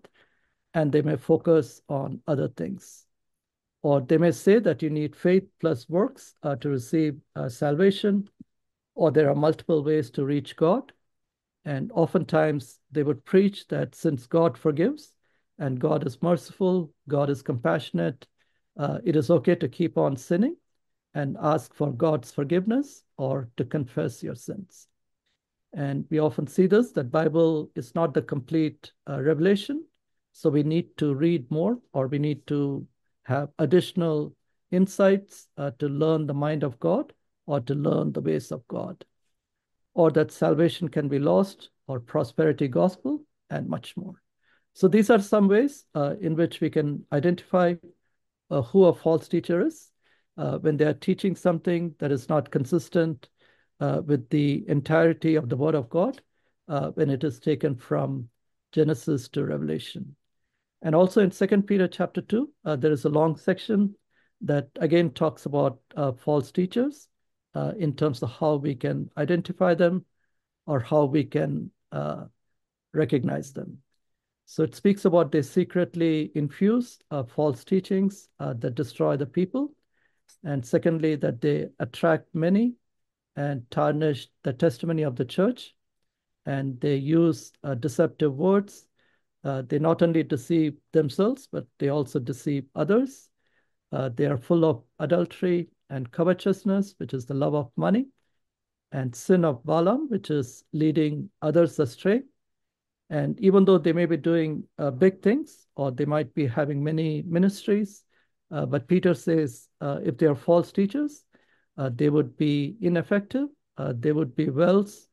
and 0.78 0.92
they 0.92 1.02
may 1.02 1.16
focus 1.16 1.82
on 1.88 2.20
other 2.28 2.46
things. 2.46 3.04
Or 3.82 4.00
they 4.00 4.16
may 4.16 4.30
say 4.30 4.60
that 4.60 4.80
you 4.80 4.90
need 4.90 5.16
faith 5.16 5.48
plus 5.58 5.88
works 5.88 6.34
uh, 6.44 6.54
to 6.56 6.68
receive 6.68 7.16
uh, 7.34 7.48
salvation, 7.48 8.28
or 8.94 9.10
there 9.10 9.28
are 9.28 9.34
multiple 9.34 9.82
ways 9.82 10.08
to 10.12 10.24
reach 10.24 10.54
God. 10.54 10.92
And 11.64 11.90
oftentimes 11.92 12.78
they 12.92 13.02
would 13.02 13.24
preach 13.24 13.66
that 13.68 13.96
since 13.96 14.28
God 14.28 14.56
forgives 14.56 15.14
and 15.58 15.80
God 15.80 16.06
is 16.06 16.22
merciful, 16.22 16.92
God 17.08 17.28
is 17.28 17.42
compassionate, 17.42 18.28
uh, 18.76 18.98
it 19.04 19.16
is 19.16 19.30
okay 19.30 19.56
to 19.56 19.68
keep 19.68 19.98
on 19.98 20.16
sinning 20.16 20.56
and 21.14 21.36
ask 21.42 21.74
for 21.74 21.90
God's 21.92 22.30
forgiveness 22.30 23.02
or 23.16 23.48
to 23.56 23.64
confess 23.64 24.22
your 24.22 24.36
sins. 24.36 24.86
And 25.72 26.06
we 26.08 26.20
often 26.20 26.46
see 26.46 26.68
this, 26.68 26.92
that 26.92 27.10
Bible 27.10 27.70
is 27.74 27.96
not 27.96 28.14
the 28.14 28.22
complete 28.22 28.92
uh, 29.10 29.20
revelation. 29.20 29.84
So 30.38 30.50
we 30.50 30.62
need 30.62 30.96
to 30.98 31.16
read 31.16 31.50
more 31.50 31.80
or 31.92 32.06
we 32.06 32.20
need 32.20 32.46
to 32.46 32.86
have 33.24 33.48
additional 33.58 34.36
insights 34.70 35.48
uh, 35.56 35.72
to 35.80 35.88
learn 35.88 36.28
the 36.28 36.34
mind 36.34 36.62
of 36.62 36.78
God 36.78 37.12
or 37.46 37.58
to 37.62 37.74
learn 37.74 38.12
the 38.12 38.20
ways 38.20 38.52
of 38.52 38.64
God. 38.68 39.04
Or 39.94 40.12
that 40.12 40.30
salvation 40.30 40.90
can 40.90 41.08
be 41.08 41.18
lost 41.18 41.70
or 41.88 41.98
prosperity 41.98 42.68
gospel 42.68 43.24
and 43.50 43.68
much 43.68 43.96
more. 43.96 44.14
So 44.74 44.86
these 44.86 45.10
are 45.10 45.18
some 45.18 45.48
ways 45.48 45.86
uh, 45.96 46.14
in 46.20 46.36
which 46.36 46.60
we 46.60 46.70
can 46.70 47.04
identify 47.12 47.74
uh, 48.48 48.62
who 48.62 48.84
a 48.84 48.94
false 48.94 49.26
teacher 49.26 49.66
is 49.66 49.90
uh, 50.36 50.58
when 50.58 50.76
they 50.76 50.84
are 50.84 50.94
teaching 50.94 51.34
something 51.34 51.96
that 51.98 52.12
is 52.12 52.28
not 52.28 52.52
consistent 52.52 53.28
uh, 53.80 54.02
with 54.06 54.30
the 54.30 54.64
entirety 54.68 55.34
of 55.34 55.48
the 55.48 55.56
Word 55.56 55.74
of 55.74 55.90
God 55.90 56.22
uh, 56.68 56.90
when 56.90 57.10
it 57.10 57.24
is 57.24 57.40
taken 57.40 57.74
from 57.74 58.28
Genesis 58.70 59.28
to 59.30 59.44
Revelation. 59.44 60.14
And 60.82 60.94
also 60.94 61.20
in 61.20 61.30
Second 61.30 61.62
Peter 61.66 61.88
chapter 61.88 62.20
2, 62.20 62.50
uh, 62.64 62.76
there 62.76 62.92
is 62.92 63.04
a 63.04 63.08
long 63.08 63.36
section 63.36 63.94
that 64.42 64.68
again 64.76 65.10
talks 65.10 65.46
about 65.46 65.80
uh, 65.96 66.12
false 66.12 66.52
teachers 66.52 67.08
uh, 67.54 67.72
in 67.78 67.94
terms 67.94 68.22
of 68.22 68.30
how 68.30 68.56
we 68.56 68.74
can 68.74 69.10
identify 69.16 69.74
them 69.74 70.04
or 70.66 70.78
how 70.78 71.04
we 71.04 71.24
can 71.24 71.70
uh, 71.90 72.26
recognize 72.94 73.52
them. 73.52 73.78
So 74.46 74.62
it 74.62 74.74
speaks 74.74 75.04
about 75.04 75.32
they 75.32 75.42
secretly 75.42 76.30
infuse 76.34 76.98
false 77.26 77.64
teachings 77.64 78.28
that 78.38 78.74
destroy 78.74 79.16
the 79.16 79.26
people. 79.26 79.74
And 80.44 80.64
secondly, 80.64 81.16
that 81.16 81.40
they 81.40 81.68
attract 81.78 82.34
many 82.34 82.74
and 83.36 83.70
tarnish 83.70 84.28
the 84.42 84.52
testimony 84.52 85.02
of 85.02 85.16
the 85.16 85.24
church. 85.24 85.74
And 86.44 86.80
they 86.80 86.96
use 86.96 87.52
uh, 87.62 87.74
deceptive 87.74 88.34
words. 88.34 88.87
Uh, 89.44 89.62
they 89.62 89.78
not 89.78 90.02
only 90.02 90.22
deceive 90.22 90.74
themselves, 90.92 91.48
but 91.50 91.66
they 91.78 91.88
also 91.88 92.18
deceive 92.18 92.64
others. 92.74 93.30
Uh, 93.92 94.08
they 94.08 94.26
are 94.26 94.36
full 94.36 94.64
of 94.64 94.82
adultery 94.98 95.68
and 95.90 96.10
covetousness, 96.10 96.94
which 96.98 97.14
is 97.14 97.24
the 97.24 97.34
love 97.34 97.54
of 97.54 97.70
money, 97.76 98.08
and 98.92 99.14
sin 99.14 99.44
of 99.44 99.64
Balaam, 99.64 100.08
which 100.08 100.30
is 100.30 100.64
leading 100.72 101.30
others 101.40 101.78
astray. 101.78 102.22
And 103.10 103.40
even 103.40 103.64
though 103.64 103.78
they 103.78 103.94
may 103.94 104.04
be 104.06 104.18
doing 104.18 104.64
uh, 104.78 104.90
big 104.90 105.22
things, 105.22 105.66
or 105.76 105.90
they 105.90 106.04
might 106.04 106.34
be 106.34 106.46
having 106.46 106.84
many 106.84 107.22
ministries, 107.22 108.04
uh, 108.50 108.66
but 108.66 108.88
Peter 108.88 109.14
says 109.14 109.68
uh, 109.80 110.00
if 110.04 110.18
they 110.18 110.26
are 110.26 110.34
false 110.34 110.72
teachers, 110.72 111.24
uh, 111.76 111.90
they 111.94 112.10
would 112.10 112.36
be 112.36 112.76
ineffective. 112.80 113.48
They 113.78 114.10
would 114.10 114.34
be 114.34 114.50
wells 114.50 115.06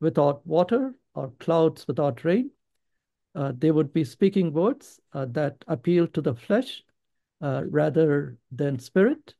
without 0.00 0.46
water 0.46 0.94
or 1.14 1.32
clouds 1.38 1.86
without 1.86 2.24
rain. 2.24 2.50
Uh, 3.36 3.52
they 3.58 3.70
would 3.70 3.92
be 3.92 4.02
speaking 4.02 4.50
words 4.52 4.98
uh, 5.12 5.26
that 5.26 5.62
appeal 5.68 6.06
to 6.06 6.22
the 6.22 6.34
flesh 6.34 6.82
uh, 7.42 7.62
rather 7.68 8.38
than 8.50 8.78
spirit. 8.78 9.34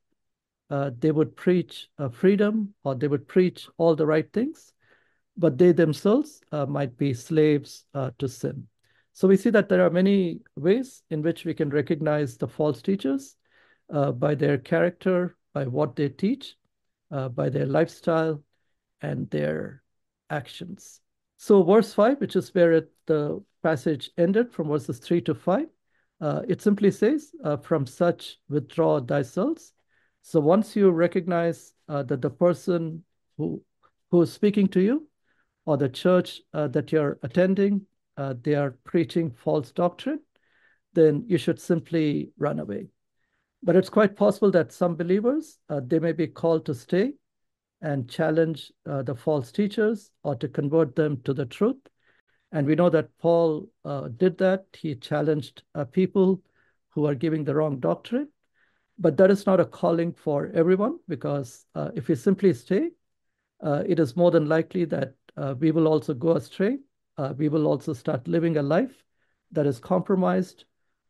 Uh, 0.68 0.90
they 0.98 1.10
would 1.10 1.34
preach 1.34 1.88
freedom 2.12 2.74
or 2.84 2.94
they 2.94 3.08
would 3.08 3.26
preach 3.26 3.68
all 3.78 3.96
the 3.96 4.04
right 4.04 4.30
things, 4.32 4.72
but 5.36 5.56
they 5.56 5.72
themselves 5.72 6.42
might 6.68 6.98
be 6.98 7.14
slaves 7.14 7.84
to 8.18 8.28
sin. 8.28 8.66
So 9.12 9.28
we 9.28 9.36
see 9.36 9.50
that 9.50 9.68
there 9.68 9.86
are 9.86 9.90
many 9.90 10.40
ways 10.56 11.04
in 11.08 11.22
which 11.22 11.44
we 11.44 11.54
can 11.54 11.70
recognize 11.70 12.36
the 12.36 12.48
false 12.48 12.82
teachers 12.82 13.36
by 13.88 14.34
their 14.34 14.58
character, 14.58 15.36
by 15.54 15.66
what 15.66 15.94
they 15.94 16.08
teach, 16.08 16.56
uh, 17.10 17.28
by 17.28 17.48
their 17.48 17.66
lifestyle 17.66 18.42
and 19.00 19.30
their 19.30 19.82
actions. 20.28 21.00
So 21.36 21.62
verse 21.62 21.94
5, 21.94 22.20
which 22.20 22.34
is 22.34 22.52
where 22.54 22.72
it, 22.72 22.90
the 23.06 23.42
passage 23.66 24.12
ended 24.16 24.52
from 24.52 24.68
verses 24.68 25.00
3 25.00 25.20
to 25.22 25.34
5, 25.34 25.66
uh, 26.20 26.42
it 26.46 26.62
simply 26.62 26.88
says, 26.88 27.32
uh, 27.42 27.56
from 27.56 27.84
such 27.84 28.38
withdraw 28.48 29.00
thyself. 29.00 29.58
So 30.22 30.38
once 30.38 30.76
you 30.76 30.88
recognize 30.90 31.72
uh, 31.88 32.04
that 32.04 32.22
the 32.22 32.30
person 32.30 33.02
who, 33.36 33.60
who 34.12 34.22
is 34.22 34.32
speaking 34.32 34.68
to 34.68 34.80
you 34.80 35.08
or 35.64 35.76
the 35.76 35.88
church 35.88 36.42
uh, 36.54 36.68
that 36.68 36.92
you're 36.92 37.18
attending, 37.24 37.86
uh, 38.16 38.34
they 38.40 38.54
are 38.54 38.78
preaching 38.84 39.32
false 39.32 39.72
doctrine, 39.72 40.20
then 40.92 41.24
you 41.26 41.36
should 41.36 41.60
simply 41.60 42.30
run 42.38 42.60
away. 42.60 42.86
But 43.64 43.74
it's 43.74 43.90
quite 43.90 44.14
possible 44.14 44.52
that 44.52 44.70
some 44.70 44.94
believers, 44.94 45.58
uh, 45.68 45.80
they 45.84 45.98
may 45.98 46.12
be 46.12 46.28
called 46.28 46.66
to 46.66 46.74
stay 46.74 47.14
and 47.82 48.08
challenge 48.08 48.70
the 48.84 49.16
false 49.16 49.50
teachers 49.50 50.12
or 50.22 50.36
to 50.36 50.46
convert 50.46 50.94
them 50.94 51.20
to 51.24 51.34
the 51.34 51.46
truth. 51.46 51.76
And 52.56 52.66
we 52.66 52.74
know 52.74 52.88
that 52.88 53.10
Paul 53.18 53.68
uh, 53.84 54.08
did 54.16 54.38
that. 54.38 54.64
He 54.72 54.94
challenged 54.94 55.62
uh, 55.74 55.84
people 55.84 56.42
who 56.88 57.04
are 57.04 57.14
giving 57.14 57.44
the 57.44 57.54
wrong 57.54 57.80
doctrine. 57.80 58.28
But 58.98 59.18
that 59.18 59.30
is 59.30 59.44
not 59.44 59.60
a 59.60 59.66
calling 59.66 60.14
for 60.14 60.50
everyone 60.54 60.98
because 61.06 61.66
uh, 61.74 61.90
if 61.94 62.08
we 62.08 62.14
simply 62.14 62.54
stay, 62.54 62.92
uh, 63.62 63.82
it 63.86 64.00
is 64.00 64.16
more 64.16 64.30
than 64.30 64.48
likely 64.48 64.86
that 64.86 65.12
we 65.58 65.70
will 65.70 65.86
also 65.86 66.14
go 66.14 66.30
astray. 66.30 66.78
we 67.36 67.50
will 67.50 67.66
also 67.66 67.92
start 67.92 68.26
living 68.26 68.56
a 68.56 68.62
life 68.62 69.04
that 69.52 69.66
is 69.66 69.78
compromised, 69.78 70.64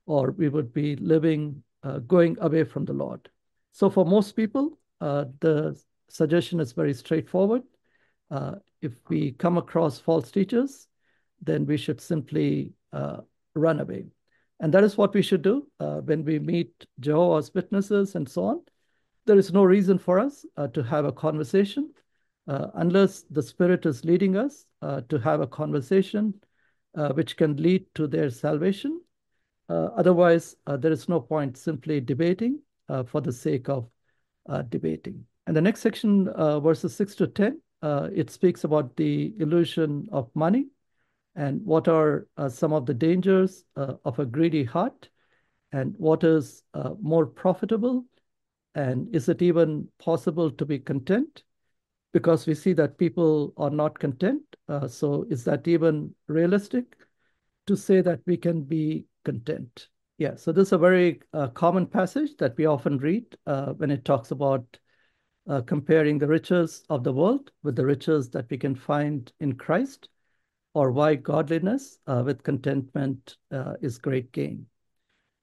or 0.05 0.33
we 0.33 0.49
would 0.49 0.73
be 0.73 0.97
living 0.97 1.63
uh, 1.85 2.01
going 2.01 2.37
away 2.41 2.65
from 2.65 2.87
the 2.87 2.93
Lord. 2.93 3.29
So 3.71 3.89
for 3.89 4.05
most 4.05 4.33
people, 4.33 4.81
uh, 5.01 5.27
the 5.39 5.81
suggestion 6.09 6.59
is 6.59 6.73
very 6.73 6.93
straightforward. 6.93 7.63
Uh, 8.33 8.57
if 8.83 8.95
we 9.09 9.31
come 9.31 9.59
across 9.59 10.01
false 10.01 10.33
teachers, 10.33 10.89
then 11.43 11.67
we 11.67 11.77
should 11.77 12.01
simply 12.01 12.73
uh, 12.93 13.19
run 13.55 13.81
away. 13.81 14.07
And 14.61 14.73
that 14.73 14.85
is 14.85 14.97
what 14.97 15.15
we 15.15 15.23
should 15.23 15.43
do 15.43 15.67
uh, 15.81 16.01
when 16.01 16.25
we 16.25 16.39
meet 16.39 16.87
Jehovah's 17.01 17.53
Witnesses 17.53 18.15
and 18.15 18.29
so 18.29 18.45
on. 18.45 18.61
There 19.27 19.37
is 19.39 19.53
no 19.53 19.65
reason 19.65 19.99
for 19.99 20.19
us 20.19 20.47
uh, 20.57 20.69
to 20.69 20.83
have 20.83 21.05
a 21.05 21.13
conversation 21.13 21.93
unless 22.47 23.23
the 23.23 23.43
Spirit 23.43 23.87
is 23.87 24.05
leading 24.05 24.37
us 24.37 24.67
to 24.81 25.19
have 25.19 25.41
a 25.41 25.49
conversation 25.49 26.33
which 27.15 27.37
can 27.37 27.57
lead 27.57 27.85
to 27.97 28.07
their 28.07 28.31
salvation 28.31 29.01
uh, 29.69 29.89
otherwise, 29.97 30.57
uh, 30.67 30.77
there 30.77 30.93
is 30.93 31.09
no 31.09 31.21
point 31.21 31.57
simply 31.57 32.01
debating 32.01 32.61
uh, 32.89 33.03
for 33.03 33.21
the 33.21 33.33
sake 33.33 33.69
of 33.69 33.89
debating. 34.69 35.25
And 35.49 35.57
the 35.57 35.61
next 35.61 35.81
section, 35.81 36.27
verses 36.63 36.95
6 36.95 37.17
to 37.17 37.27
10, 37.27 37.61
it 38.15 38.31
speaks 38.31 38.63
about 38.63 38.97
the 38.97 39.35
illusion 39.41 40.09
of 40.13 40.31
money 40.35 40.67
and 41.37 41.61
what 41.65 41.87
are 41.87 42.27
some 42.49 42.73
of 42.73 42.87
the 42.87 42.95
dangers 42.95 43.65
of 43.77 44.19
a 44.19 44.27
greedy 44.27 44.65
heart 44.65 45.09
and 45.73 45.95
what 45.99 46.25
is 46.25 46.63
more 47.01 47.27
profitable 47.27 48.05
and 48.77 49.15
is 49.17 49.31
it 49.31 49.41
even 49.41 49.89
possible 49.99 50.51
to 50.51 50.67
be 50.67 50.79
content? 50.79 51.43
Because 52.13 52.47
we 52.47 52.55
see 52.55 52.75
that 52.75 52.99
people 52.99 53.55
are 53.57 53.71
not 53.71 53.99
content. 53.99 54.43
Uh, 54.69 54.87
so 54.87 55.27
is 55.31 55.45
that 55.45 55.67
even 55.67 56.15
realistic 56.29 56.97
to 57.67 57.77
say 57.77 58.03
that 58.03 58.21
we 58.27 58.37
can 58.37 58.63
be 58.63 59.07
content. 59.25 59.89
Yeah, 60.19 60.35
so 60.37 60.53
this 60.53 60.69
is 60.69 60.73
a 60.73 60.79
very 60.79 61.21
uh, 61.33 61.49
common 61.49 61.87
passage 61.87 62.37
that 62.39 62.57
we 62.59 62.67
often 62.67 62.99
read 62.99 63.37
uh, 63.47 63.73
when 63.73 63.91
it 63.91 64.05
talks 64.05 64.31
about 64.31 64.65
uh, 65.49 65.63
comparing 65.63 66.19
the 66.19 66.29
riches 66.29 66.85
of 66.91 67.03
the 67.03 67.13
world 67.13 67.51
with 67.63 67.77
the 67.77 67.85
riches 67.85 68.29
that 68.31 68.49
we 68.51 68.59
can 68.59 68.75
find 68.75 69.33
in 69.41 69.55
Christ, 69.55 70.09
or 70.77 70.91
why 70.93 71.15
godliness 71.15 71.97
uh, 72.07 72.23
with 72.23 72.43
contentment 72.43 73.39
uh, 73.51 73.73
is 73.81 73.97
great 73.97 74.31
gain. 74.31 74.67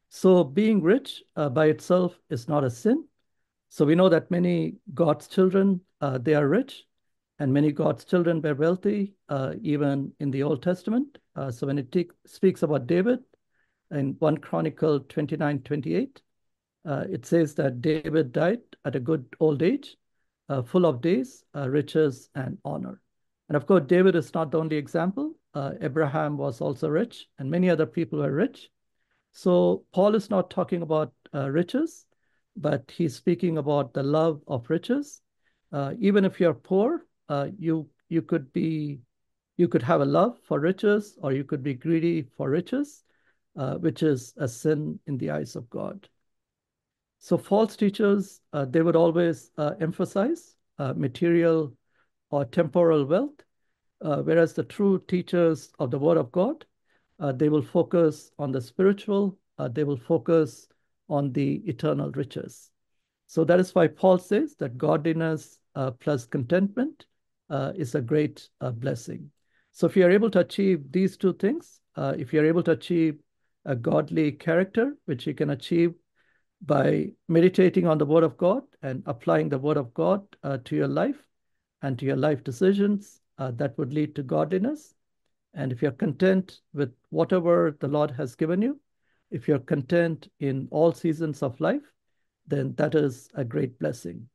So 0.09 0.43
being 0.43 0.83
rich 0.83 1.23
uh, 1.35 1.49
by 1.49 1.69
itself 1.69 2.19
is 2.29 2.47
not 2.47 2.63
a 2.63 2.69
sin. 2.69 3.07
So 3.69 3.83
we 3.83 3.95
know 3.95 4.09
that 4.09 4.29
many 4.29 4.75
God's 4.93 5.27
children, 5.27 5.81
uh, 6.01 6.19
they 6.19 6.35
are 6.35 6.47
rich, 6.47 6.85
and 7.39 7.51
many 7.51 7.71
God's 7.71 8.05
children 8.05 8.43
were 8.43 8.53
wealthy, 8.53 9.15
uh, 9.27 9.55
even 9.63 10.11
in 10.19 10.29
the 10.29 10.43
Old 10.43 10.61
Testament. 10.61 11.17
Uh, 11.35 11.49
so 11.49 11.65
when 11.65 11.79
it 11.79 12.11
speaks 12.27 12.61
about 12.61 12.85
David 12.85 13.17
in 13.89 14.15
1 14.19 14.37
Chronicle 14.37 14.99
29, 14.99 15.61
28, 15.61 16.21
uh, 16.85 17.05
it 17.09 17.25
says 17.25 17.55
that 17.55 17.81
David 17.81 18.33
died 18.33 18.61
at 18.85 18.95
a 18.95 18.99
good 18.99 19.25
old 19.39 19.63
age, 19.63 19.97
full 20.65 20.85
of 20.85 21.01
days, 21.01 21.43
riches, 21.55 22.29
and 22.35 22.59
honor. 22.63 23.01
And 23.49 23.55
of 23.55 23.67
course, 23.67 23.83
David 23.87 24.15
is 24.15 24.33
not 24.33 24.51
the 24.51 24.59
only 24.59 24.77
example. 24.77 25.35
Abraham 25.81 26.37
was 26.37 26.61
also 26.61 26.89
rich, 26.89 27.27
and 27.37 27.51
many 27.51 27.69
other 27.69 27.85
people 27.85 28.19
were 28.19 28.31
rich. 28.31 28.71
So 29.33 29.83
Paul 29.91 30.15
is 30.15 30.29
not 30.29 30.51
talking 30.51 30.83
about 30.83 31.11
uh, 31.33 31.49
riches, 31.49 32.05
but 32.55 32.89
he's 32.91 33.15
speaking 33.15 33.57
about 33.57 33.93
the 33.93 34.03
love 34.03 34.41
of 34.47 34.69
riches. 34.69 35.21
Uh, 35.71 35.95
even 35.99 36.23
if 36.23 36.39
you're 36.39 36.53
poor, 36.53 37.05
uh, 37.29 37.49
you 37.57 37.89
you 38.09 38.21
could 38.21 38.53
be 38.53 38.99
you 39.57 39.67
could 39.67 39.81
have 39.81 40.01
a 40.01 40.05
love 40.05 40.37
for 40.43 40.59
riches, 40.59 41.17
or 41.21 41.33
you 41.33 41.43
could 41.43 41.63
be 41.63 41.73
greedy 41.73 42.21
for 42.37 42.49
riches, 42.49 43.03
uh, 43.57 43.75
which 43.77 44.03
is 44.03 44.33
a 44.37 44.47
sin 44.47 44.99
in 45.07 45.17
the 45.17 45.31
eyes 45.31 45.55
of 45.55 45.67
God. 45.69 46.07
So 47.17 47.37
false 47.37 47.75
teachers 47.75 48.41
uh, 48.53 48.65
they 48.65 48.81
would 48.83 48.95
always 48.95 49.49
uh, 49.57 49.73
emphasize 49.79 50.55
material 50.95 51.73
or 52.33 52.45
temporal 52.45 53.05
wealth, 53.05 53.39
whereas 53.99 54.53
the 54.53 54.63
true 54.63 55.01
teachers 55.07 55.71
of 55.79 55.91
the 55.91 55.99
Word 55.99 56.17
of 56.17 56.31
God 56.31 56.65
uh, 57.19 57.31
they 57.31 57.49
will 57.49 57.61
focus 57.61 58.31
on 58.39 58.51
the 58.51 58.61
spiritual, 58.61 59.37
uh, 59.57 59.67
they 59.67 59.83
will 59.83 59.97
focus 59.97 60.67
on 61.09 61.31
the 61.31 61.61
eternal 61.65 62.11
riches. 62.11 62.71
So 63.27 63.43
that 63.45 63.59
is 63.59 63.73
why 63.73 63.87
Paul 63.87 64.17
says 64.17 64.55
that 64.59 64.77
godliness 64.77 65.59
uh, 65.75 65.91
plus 65.91 66.25
contentment 66.25 67.05
uh, 67.49 67.73
is 67.75 67.95
a 67.95 68.01
great 68.01 68.49
uh, 68.61 68.71
blessing. 68.71 69.31
So 69.71 69.87
if 69.87 69.95
you 69.95 70.05
are 70.05 70.11
able 70.11 70.29
to 70.31 70.39
achieve 70.39 70.91
these 70.91 71.17
two 71.17 71.33
things, 71.33 71.79
uh, 71.95 72.13
if 72.17 72.33
you're 72.33 72.45
able 72.45 72.63
to 72.63 72.71
achieve 72.71 73.19
a 73.65 73.75
godly 73.75 74.33
character, 74.33 74.97
which 75.05 75.25
you 75.25 75.33
can 75.33 75.51
achieve 75.51 75.93
by 76.65 77.11
meditating 77.27 77.87
on 77.87 77.97
the 77.97 78.05
Word 78.05 78.23
of 78.23 78.37
God 78.37 78.63
and 78.81 79.03
applying 79.05 79.49
the 79.49 79.59
Word 79.59 79.77
of 79.77 79.93
God 79.93 80.23
to 80.65 80.75
your 80.75 80.87
life 80.87 81.23
and 81.83 81.99
to 81.99 82.05
your 82.05 82.15
life 82.15 82.43
decisions, 82.43 83.21
that 83.37 83.77
would 83.77 83.93
lead 83.93 84.15
to 84.15 84.23
godliness. 84.23 84.95
And 85.53 85.71
if 85.71 85.81
you're 85.81 85.91
content 85.91 86.61
with 86.73 86.93
whatever 87.09 87.77
the 87.79 87.87
Lord 87.87 88.11
has 88.11 88.35
given 88.35 88.61
you, 88.61 88.79
if 89.29 89.47
you're 89.47 89.59
content 89.59 90.29
in 90.39 90.67
all 90.71 90.91
seasons 90.91 91.43
of 91.43 91.59
life, 91.59 91.81
then 92.47 92.73
that 92.75 92.95
is 92.95 93.29
a 93.33 93.43
great 93.43 93.77
blessing. 93.79 94.29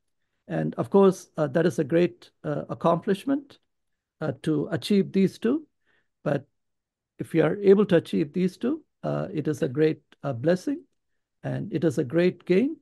And 0.47 0.73
of 0.75 0.89
course, 0.89 1.29
uh, 1.37 1.47
that 1.47 1.65
is 1.65 1.79
a 1.79 1.83
great 1.83 2.31
uh, 2.43 2.63
accomplishment 2.69 3.59
uh, 4.19 4.33
to 4.43 4.67
achieve 4.71 5.11
these 5.11 5.37
two. 5.37 5.65
But 6.23 6.45
if 7.19 7.33
you 7.33 7.43
are 7.43 7.57
able 7.57 7.85
to 7.85 7.97
achieve 7.97 8.33
these 8.33 8.57
two, 8.57 8.83
uh, 9.03 9.27
it 9.33 9.47
is 9.47 9.61
a 9.61 9.69
great 9.69 10.01
uh, 10.23 10.33
blessing 10.33 10.83
and 11.43 11.71
it 11.71 11.83
is 11.83 11.97
a 11.97 12.03
great 12.03 12.45
gain 12.45 12.75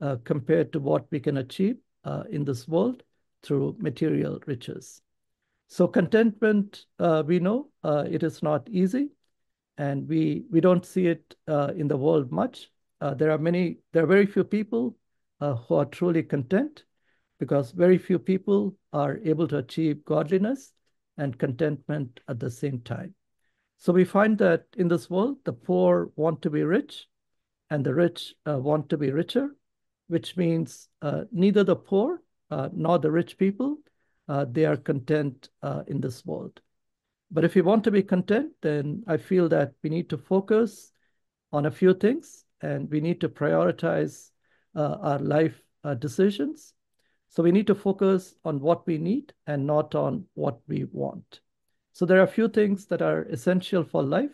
uh, 0.00 0.16
compared 0.24 0.72
to 0.72 0.80
what 0.80 1.06
we 1.10 1.20
can 1.20 1.36
achieve 1.36 1.76
in 2.30 2.44
this 2.44 2.66
world 2.66 3.02
through 3.42 3.76
material 3.78 4.40
riches. 4.46 5.02
So 5.68 5.86
contentment, 5.86 6.86
uh, 6.98 7.22
we 7.24 7.38
know 7.38 7.70
uh, 7.84 8.04
it 8.10 8.22
is 8.22 8.42
not 8.42 8.68
easy, 8.68 9.10
and 9.78 10.08
we 10.08 10.44
we 10.50 10.60
don't 10.60 10.84
see 10.84 11.06
it 11.06 11.36
uh, 11.46 11.72
in 11.76 11.88
the 11.88 11.96
world 11.96 12.32
much. 12.32 12.70
Uh, 13.00 13.14
there 13.14 13.30
are 13.30 13.38
many, 13.38 13.78
there 13.92 14.02
are 14.02 14.06
very 14.06 14.26
few 14.26 14.44
people 14.44 14.96
uh, 15.40 15.54
who 15.54 15.76
are 15.76 15.84
truly 15.84 16.22
content, 16.22 16.84
because 17.38 17.70
very 17.70 17.98
few 17.98 18.18
people 18.18 18.74
are 18.92 19.20
able 19.24 19.48
to 19.48 19.58
achieve 19.58 20.04
godliness 20.04 20.72
and 21.16 21.38
contentment 21.38 22.20
at 22.28 22.40
the 22.40 22.50
same 22.50 22.80
time. 22.80 23.14
So 23.78 23.92
we 23.92 24.04
find 24.04 24.36
that 24.38 24.64
in 24.76 24.88
this 24.88 25.08
world, 25.08 25.38
the 25.44 25.52
poor 25.52 26.10
want 26.16 26.42
to 26.42 26.50
be 26.50 26.64
rich, 26.64 27.06
and 27.70 27.84
the 27.84 27.94
rich 27.94 28.34
uh, 28.44 28.58
want 28.58 28.88
to 28.90 28.98
be 28.98 29.12
richer, 29.12 29.54
which 30.08 30.36
means 30.36 30.88
neither 31.30 31.62
the 31.62 31.76
poor 31.76 32.20
nor 32.72 32.98
the 32.98 33.10
rich 33.10 33.38
people 33.38 33.78
uh, 34.30 34.46
they 34.48 34.64
are 34.64 34.76
content 34.76 35.48
uh, 35.62 35.82
in 35.88 36.00
this 36.00 36.24
world. 36.24 36.60
But 37.32 37.44
if 37.44 37.56
we 37.56 37.62
want 37.62 37.82
to 37.84 37.90
be 37.90 38.02
content, 38.02 38.52
then 38.62 39.02
I 39.08 39.16
feel 39.16 39.48
that 39.48 39.72
we 39.82 39.90
need 39.90 40.08
to 40.10 40.18
focus 40.18 40.92
on 41.52 41.66
a 41.66 41.70
few 41.70 41.94
things 41.94 42.44
and 42.60 42.88
we 42.88 43.00
need 43.00 43.20
to 43.22 43.28
prioritize 43.28 44.30
uh, 44.76 44.96
our 45.00 45.18
life 45.18 45.60
uh, 45.82 45.94
decisions. 45.94 46.74
So 47.28 47.42
we 47.42 47.50
need 47.50 47.66
to 47.66 47.74
focus 47.74 48.36
on 48.44 48.60
what 48.60 48.86
we 48.86 48.98
need 48.98 49.32
and 49.48 49.66
not 49.66 49.96
on 49.96 50.26
what 50.34 50.60
we 50.68 50.84
want. 50.92 51.40
So 51.92 52.06
there 52.06 52.20
are 52.20 52.24
a 52.24 52.36
few 52.38 52.48
things 52.48 52.86
that 52.86 53.02
are 53.02 53.22
essential 53.22 53.82
for 53.82 54.02
life, 54.02 54.30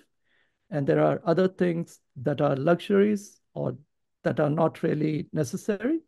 and 0.70 0.86
there 0.86 1.02
are 1.02 1.22
other 1.24 1.48
things 1.48 2.00
that 2.16 2.42
are 2.42 2.54
luxuries 2.56 3.40
or 3.54 3.78
that 4.24 4.40
are 4.40 4.50
not 4.50 4.82
really 4.82 5.28
necessary. 5.32 6.00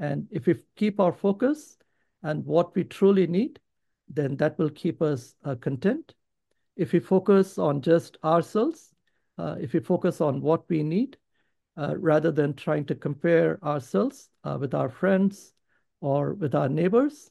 And 0.00 0.26
if 0.30 0.46
we 0.46 0.54
keep 0.76 0.98
our 0.98 1.12
focus 1.12 1.76
and 2.22 2.44
what 2.44 2.74
we 2.74 2.84
truly 2.84 3.26
need, 3.26 3.60
then 4.08 4.36
that 4.38 4.58
will 4.58 4.70
keep 4.70 5.02
us 5.02 5.34
uh, 5.44 5.54
content. 5.56 6.14
If 6.76 6.92
we 6.92 7.00
focus 7.00 7.58
on 7.58 7.82
just 7.82 8.16
ourselves, 8.24 8.94
uh, 9.38 9.56
if 9.60 9.74
we 9.74 9.80
focus 9.80 10.22
on 10.22 10.40
what 10.40 10.68
we 10.68 10.82
need, 10.82 11.18
uh, 11.76 11.94
rather 11.98 12.32
than 12.32 12.54
trying 12.54 12.84
to 12.86 12.94
compare 12.94 13.62
ourselves 13.62 14.30
uh, 14.44 14.56
with 14.58 14.74
our 14.74 14.88
friends 14.88 15.52
or 16.00 16.34
with 16.34 16.54
our 16.54 16.68
neighbors, 16.68 17.30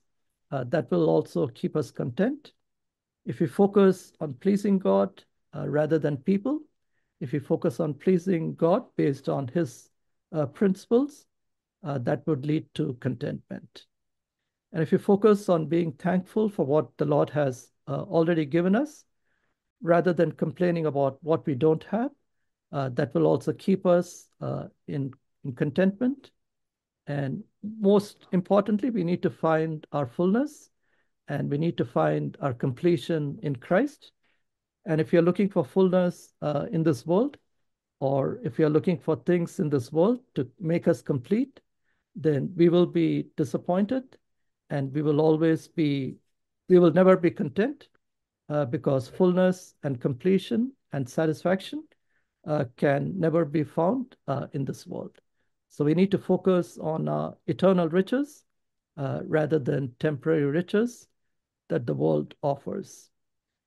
uh, 0.51 0.63
that 0.65 0.89
will 0.91 1.10
also 1.10 1.47
keep 1.47 1.75
us 1.75 1.91
content. 1.91 2.53
If 3.25 3.39
we 3.39 3.47
focus 3.47 4.13
on 4.19 4.36
pleasing 4.36 4.79
God 4.79 5.23
uh, 5.55 5.67
rather 5.67 5.99
than 5.99 6.17
people, 6.17 6.62
if 7.19 7.32
we 7.32 7.39
focus 7.39 7.79
on 7.79 7.95
pleasing 7.95 8.53
God 8.55 8.86
based 8.95 9.27
on 9.27 9.47
His 9.47 9.89
principles, 10.53 11.25
that 11.83 12.25
would 12.27 12.45
lead 12.45 12.65
to 12.75 12.97
contentment. 12.99 13.85
And 14.71 14.83
if 14.83 14.91
you 14.91 14.97
focus 14.97 15.49
on 15.49 15.67
being 15.67 15.93
thankful 15.93 16.49
for 16.49 16.65
what 16.65 16.95
the 16.97 17.05
Lord 17.05 17.29
has 17.31 17.71
uh, 17.87 18.01
already 18.01 18.45
given 18.45 18.75
us, 18.75 19.05
rather 19.81 20.13
than 20.13 20.31
complaining 20.31 20.85
about 20.85 21.17
what 21.23 21.45
we 21.45 21.55
don't 21.55 21.83
have, 21.85 22.11
uh, 22.71 22.89
that 22.89 23.13
will 23.13 23.25
also 23.25 23.53
keep 23.53 23.85
us 23.85 24.27
uh, 24.41 24.65
in, 24.87 25.11
in 25.43 25.53
contentment. 25.53 26.31
And 27.07 27.43
most 27.63 28.27
importantly, 28.31 28.91
we 28.91 29.03
need 29.03 29.23
to 29.23 29.29
find 29.29 29.85
our 29.91 30.05
fullness 30.05 30.69
and 31.27 31.49
we 31.49 31.57
need 31.57 31.77
to 31.77 31.85
find 31.85 32.37
our 32.41 32.53
completion 32.53 33.39
in 33.41 33.55
Christ. 33.55 34.11
And 34.85 35.01
if 35.01 35.11
you're 35.11 35.21
looking 35.21 35.49
for 35.49 35.65
fullness 35.65 36.33
uh, 36.41 36.65
in 36.71 36.83
this 36.83 37.05
world, 37.05 37.37
or 37.99 38.39
if 38.43 38.57
you're 38.57 38.69
looking 38.69 38.97
for 38.97 39.15
things 39.15 39.59
in 39.59 39.69
this 39.69 39.91
world 39.91 40.19
to 40.35 40.47
make 40.59 40.87
us 40.87 41.01
complete, 41.01 41.59
then 42.15 42.51
we 42.55 42.69
will 42.69 42.85
be 42.85 43.27
disappointed 43.37 44.03
and 44.69 44.93
we 44.93 45.01
will 45.01 45.21
always 45.21 45.67
be, 45.67 46.15
we 46.67 46.79
will 46.79 46.91
never 46.91 47.17
be 47.17 47.31
content 47.31 47.87
uh, 48.49 48.65
because 48.65 49.07
fullness 49.07 49.75
and 49.83 50.01
completion 50.01 50.71
and 50.91 51.07
satisfaction 51.07 51.83
uh, 52.47 52.65
can 52.77 53.13
never 53.19 53.45
be 53.45 53.63
found 53.63 54.15
uh, 54.27 54.47
in 54.53 54.65
this 54.65 54.87
world. 54.87 55.19
So 55.69 55.85
we 55.85 55.93
need 55.93 56.11
to 56.11 56.17
focus 56.17 56.77
on 56.77 57.07
uh, 57.07 57.31
eternal 57.47 57.89
riches 57.89 58.43
uh, 58.97 59.21
rather 59.25 59.59
than 59.59 59.95
temporary 59.99 60.45
riches 60.45 61.07
that 61.69 61.85
the 61.85 61.93
world 61.93 62.33
offers. 62.41 63.09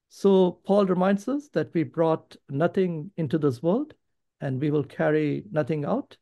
So 0.09 0.59
Paul 0.65 0.87
reminds 0.87 1.29
us 1.29 1.49
that 1.55 1.73
we 1.73 1.85
brought 1.85 2.37
nothing 2.51 3.11
into 3.17 3.39
this 3.39 3.63
world 3.63 3.95
and 4.41 4.61
we 4.61 4.71
will 4.71 4.85
carry 4.85 5.45
nothing 5.51 5.85
out. 5.85 6.17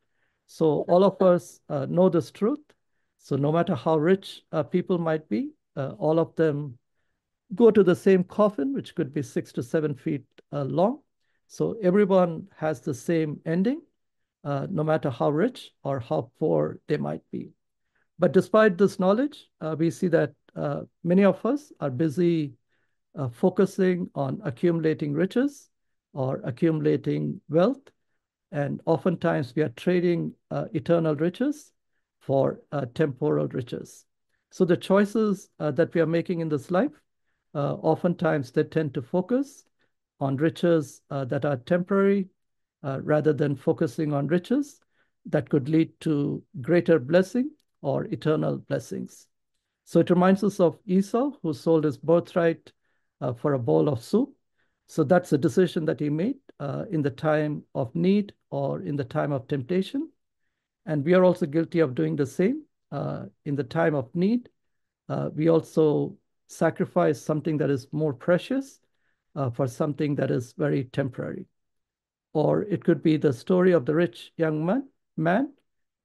So 0.51 0.85
all 0.89 1.05
of 1.05 1.23
us 1.23 1.61
uh, 1.69 1.87
know 1.89 2.09
this 2.09 2.33
truth 2.33 2.59
so 3.23 3.37
no 3.37 3.53
matter 3.53 3.75
how 3.75 3.99
rich 3.99 4.43
uh, 4.51 4.63
people 4.63 4.99
might 4.99 5.29
be, 5.29 5.51
uh, 5.77 5.93
all 5.99 6.19
of 6.19 6.35
them 6.37 6.79
go 7.55 7.71
to 7.71 7.85
the 7.85 7.95
same 7.95 8.25
coffin, 8.25 8.73
which 8.73 8.95
could 8.95 9.13
be 9.13 9.23
six 9.23 9.53
to 9.53 9.63
seven 9.63 9.95
feet 9.95 10.25
uh, 10.53 10.65
long. 10.65 11.01
So 11.47 11.77
everyone 11.83 12.49
has 12.57 12.81
the 12.81 12.95
same 12.95 13.39
ending, 13.45 13.83
uh, 14.43 14.67
no 14.71 14.83
matter 14.83 15.11
how 15.11 15.31
rich 15.31 15.71
or 15.85 16.01
how 16.01 16.33
poor 16.41 16.81
they 16.89 16.97
might 16.97 17.21
be. 17.31 17.51
But 18.19 18.33
despite 18.33 18.79
this 18.79 18.99
knowledge, 18.99 19.49
uh, 19.61 19.77
we 19.79 19.91
see 19.91 20.09
that 20.09 20.33
many 21.05 21.25
of 21.25 21.45
us 21.45 21.73
are 21.79 21.91
busy 21.91 22.55
focusing 23.33 24.11
on 24.15 24.41
accumulating 24.45 25.13
riches 25.13 25.69
or 26.15 26.41
accumulating 26.43 27.41
wealth. 27.51 27.83
And 28.53 28.81
oftentimes 28.85 29.55
we 29.55 29.63
are 29.63 29.69
trading 29.71 30.35
eternal 30.51 31.15
riches 31.15 31.73
for 32.21 32.61
uh, 32.73 32.87
temporal 32.95 33.49
riches. 33.49 34.05
So 34.51 34.65
the 34.65 34.77
choices 34.77 35.49
uh, 35.59 35.71
that 35.73 35.95
we 35.95 36.01
are 36.01 36.07
making 36.07 36.41
in 36.41 36.49
this 36.49 36.71
life, 36.71 36.93
uh, 37.55 37.75
oftentimes 37.75 38.53
they 38.53 38.65
tend 38.65 38.95
to 38.95 39.03
focus 39.03 39.65
on 40.21 40.37
riches 40.37 41.03
uh, 41.11 41.25
that 41.27 41.45
are 41.45 41.57
temporary 41.57 42.29
uh, 42.83 43.01
rather 43.03 43.33
than 43.33 43.57
focusing 43.57 44.13
on 44.13 44.27
riches 44.27 44.81
that 45.27 45.49
could 45.49 45.69
lead 45.69 45.93
to 46.01 46.43
greater 46.61 46.99
blessing 46.99 47.51
or 47.83 48.05
eternal 48.07 48.59
blessings. 48.59 49.27
So 49.85 50.01
it 50.01 50.11
reminds 50.11 50.45
us 50.45 50.61
of 50.61 50.79
Esau, 50.87 51.33
who 51.43 51.53
sold 51.53 51.85
his 51.85 51.97
birthright 51.97 52.73
uh, 53.21 53.33
for 53.33 53.55
a 53.55 53.59
bowl 53.59 53.89
of 53.89 54.03
soup. 54.03 54.31
So 54.87 55.05
that's 55.05 55.33
a 55.33 55.39
decision 55.39 55.85
that 55.87 56.01
he 56.01 56.11
made 56.11 56.37
uh, 56.59 56.85
in 56.91 57.03
the 57.03 57.11
time 57.11 57.63
of 57.75 57.95
need 57.95 58.35
or 58.51 58.83
in 58.83 58.97
the 58.97 59.05
time 59.05 59.33
of 59.33 59.49
temptation. 59.49 60.11
And 60.87 61.05
we 61.05 61.15
are 61.15 61.25
also 61.25 61.47
guilty 61.47 61.81
of 61.81 61.95
doing 61.95 62.17
the 62.17 62.27
same 62.27 62.65
uh, 62.91 63.27
in 63.45 63.55
the 63.55 63.65
time 63.65 63.95
of 63.95 64.15
need. 64.15 64.49
Uh, 65.09 65.31
we 65.35 65.49
also 65.49 66.17
sacrifice 66.49 67.21
something 67.21 67.57
that 67.59 67.71
is 67.71 67.87
more 67.93 68.13
precious 68.13 68.81
uh, 69.37 69.51
for 69.51 69.67
something 69.67 70.17
that 70.17 70.31
is 70.31 70.53
very 70.57 70.85
temporary. 70.85 71.47
Or 72.33 72.63
it 72.63 72.85
could 72.85 73.03
be 73.03 73.17
the 73.17 73.33
story 73.33 73.73
of 73.73 73.87
the 73.87 73.95
rich 73.95 74.33
young 74.37 74.65
man, 74.65 74.89
man 75.17 75.53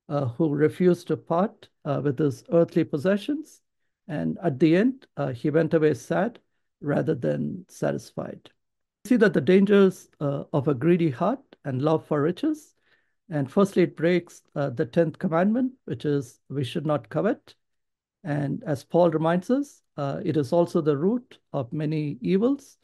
uh, 0.10 0.26
who 0.26 0.54
refused 0.54 1.08
to 1.08 1.18
part 1.18 1.70
uh, 1.84 2.02
with 2.04 2.20
his 2.20 2.44
earthly 2.52 2.84
possessions. 2.84 3.62
And 4.08 4.38
at 4.44 4.60
the 4.60 4.76
end, 4.76 5.08
uh, 5.18 5.30
he 5.30 5.50
went 5.50 5.74
away 5.74 5.96
sad 5.96 6.40
rather 6.82 7.16
than 7.16 7.66
satisfied. 7.70 8.52
See 9.06 9.16
that 9.18 9.34
the 9.34 9.42
dangers 9.42 10.10
of 10.20 10.68
a 10.68 10.74
greedy 10.74 11.10
heart 11.12 11.40
and 11.66 11.82
love 11.82 12.06
for 12.06 12.22
riches. 12.22 12.74
And 13.30 13.52
firstly, 13.52 13.84
it 13.84 13.98
breaks 13.98 14.44
uh, 14.56 14.70
the 14.70 14.86
10th 14.86 15.20
commandment, 15.20 15.74
which 15.86 16.06
is 16.06 16.40
we 16.50 16.64
should 16.64 16.86
not 16.86 17.10
covet. 17.10 17.56
And 18.24 18.64
as 18.66 18.84
Paul 18.84 19.10
reminds 19.10 19.50
us, 19.50 19.82
uh, 19.98 20.22
it 20.24 20.38
is 20.38 20.54
also 20.54 20.82
the 20.82 20.98
root 20.98 21.40
of 21.52 21.74
many 21.74 22.18
evils. 22.22 22.78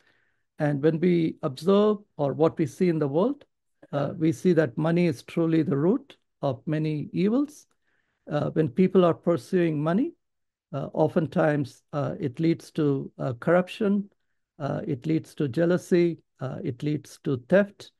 And 0.59 0.81
when 0.81 0.99
we 0.99 1.37
observe 1.41 1.97
or 2.17 2.33
what 2.33 2.57
we 2.57 2.65
see 2.65 2.89
in 2.89 2.99
the 2.99 3.07
world, 3.07 3.45
uh, 3.91 4.13
we 4.17 4.31
see 4.31 4.53
that 4.53 4.77
money 4.77 5.07
is 5.07 5.23
truly 5.23 5.63
the 5.63 5.77
root 5.77 6.17
of 6.41 6.61
many 6.65 7.09
evils. 7.11 7.67
Uh, 8.29 8.49
when 8.51 8.69
people 8.69 9.03
are 9.03 9.13
pursuing 9.13 9.81
money, 9.81 10.13
uh, 10.73 10.89
oftentimes 10.93 11.83
uh, 11.91 12.15
it 12.19 12.39
leads 12.39 12.71
to 12.71 13.11
corruption, 13.39 14.09
it 14.59 15.05
leads 15.05 15.33
to 15.35 15.47
jealousy, 15.47 16.19
it 16.63 16.81
leads 16.83 17.19
to 17.23 17.37
theft. 17.49 17.91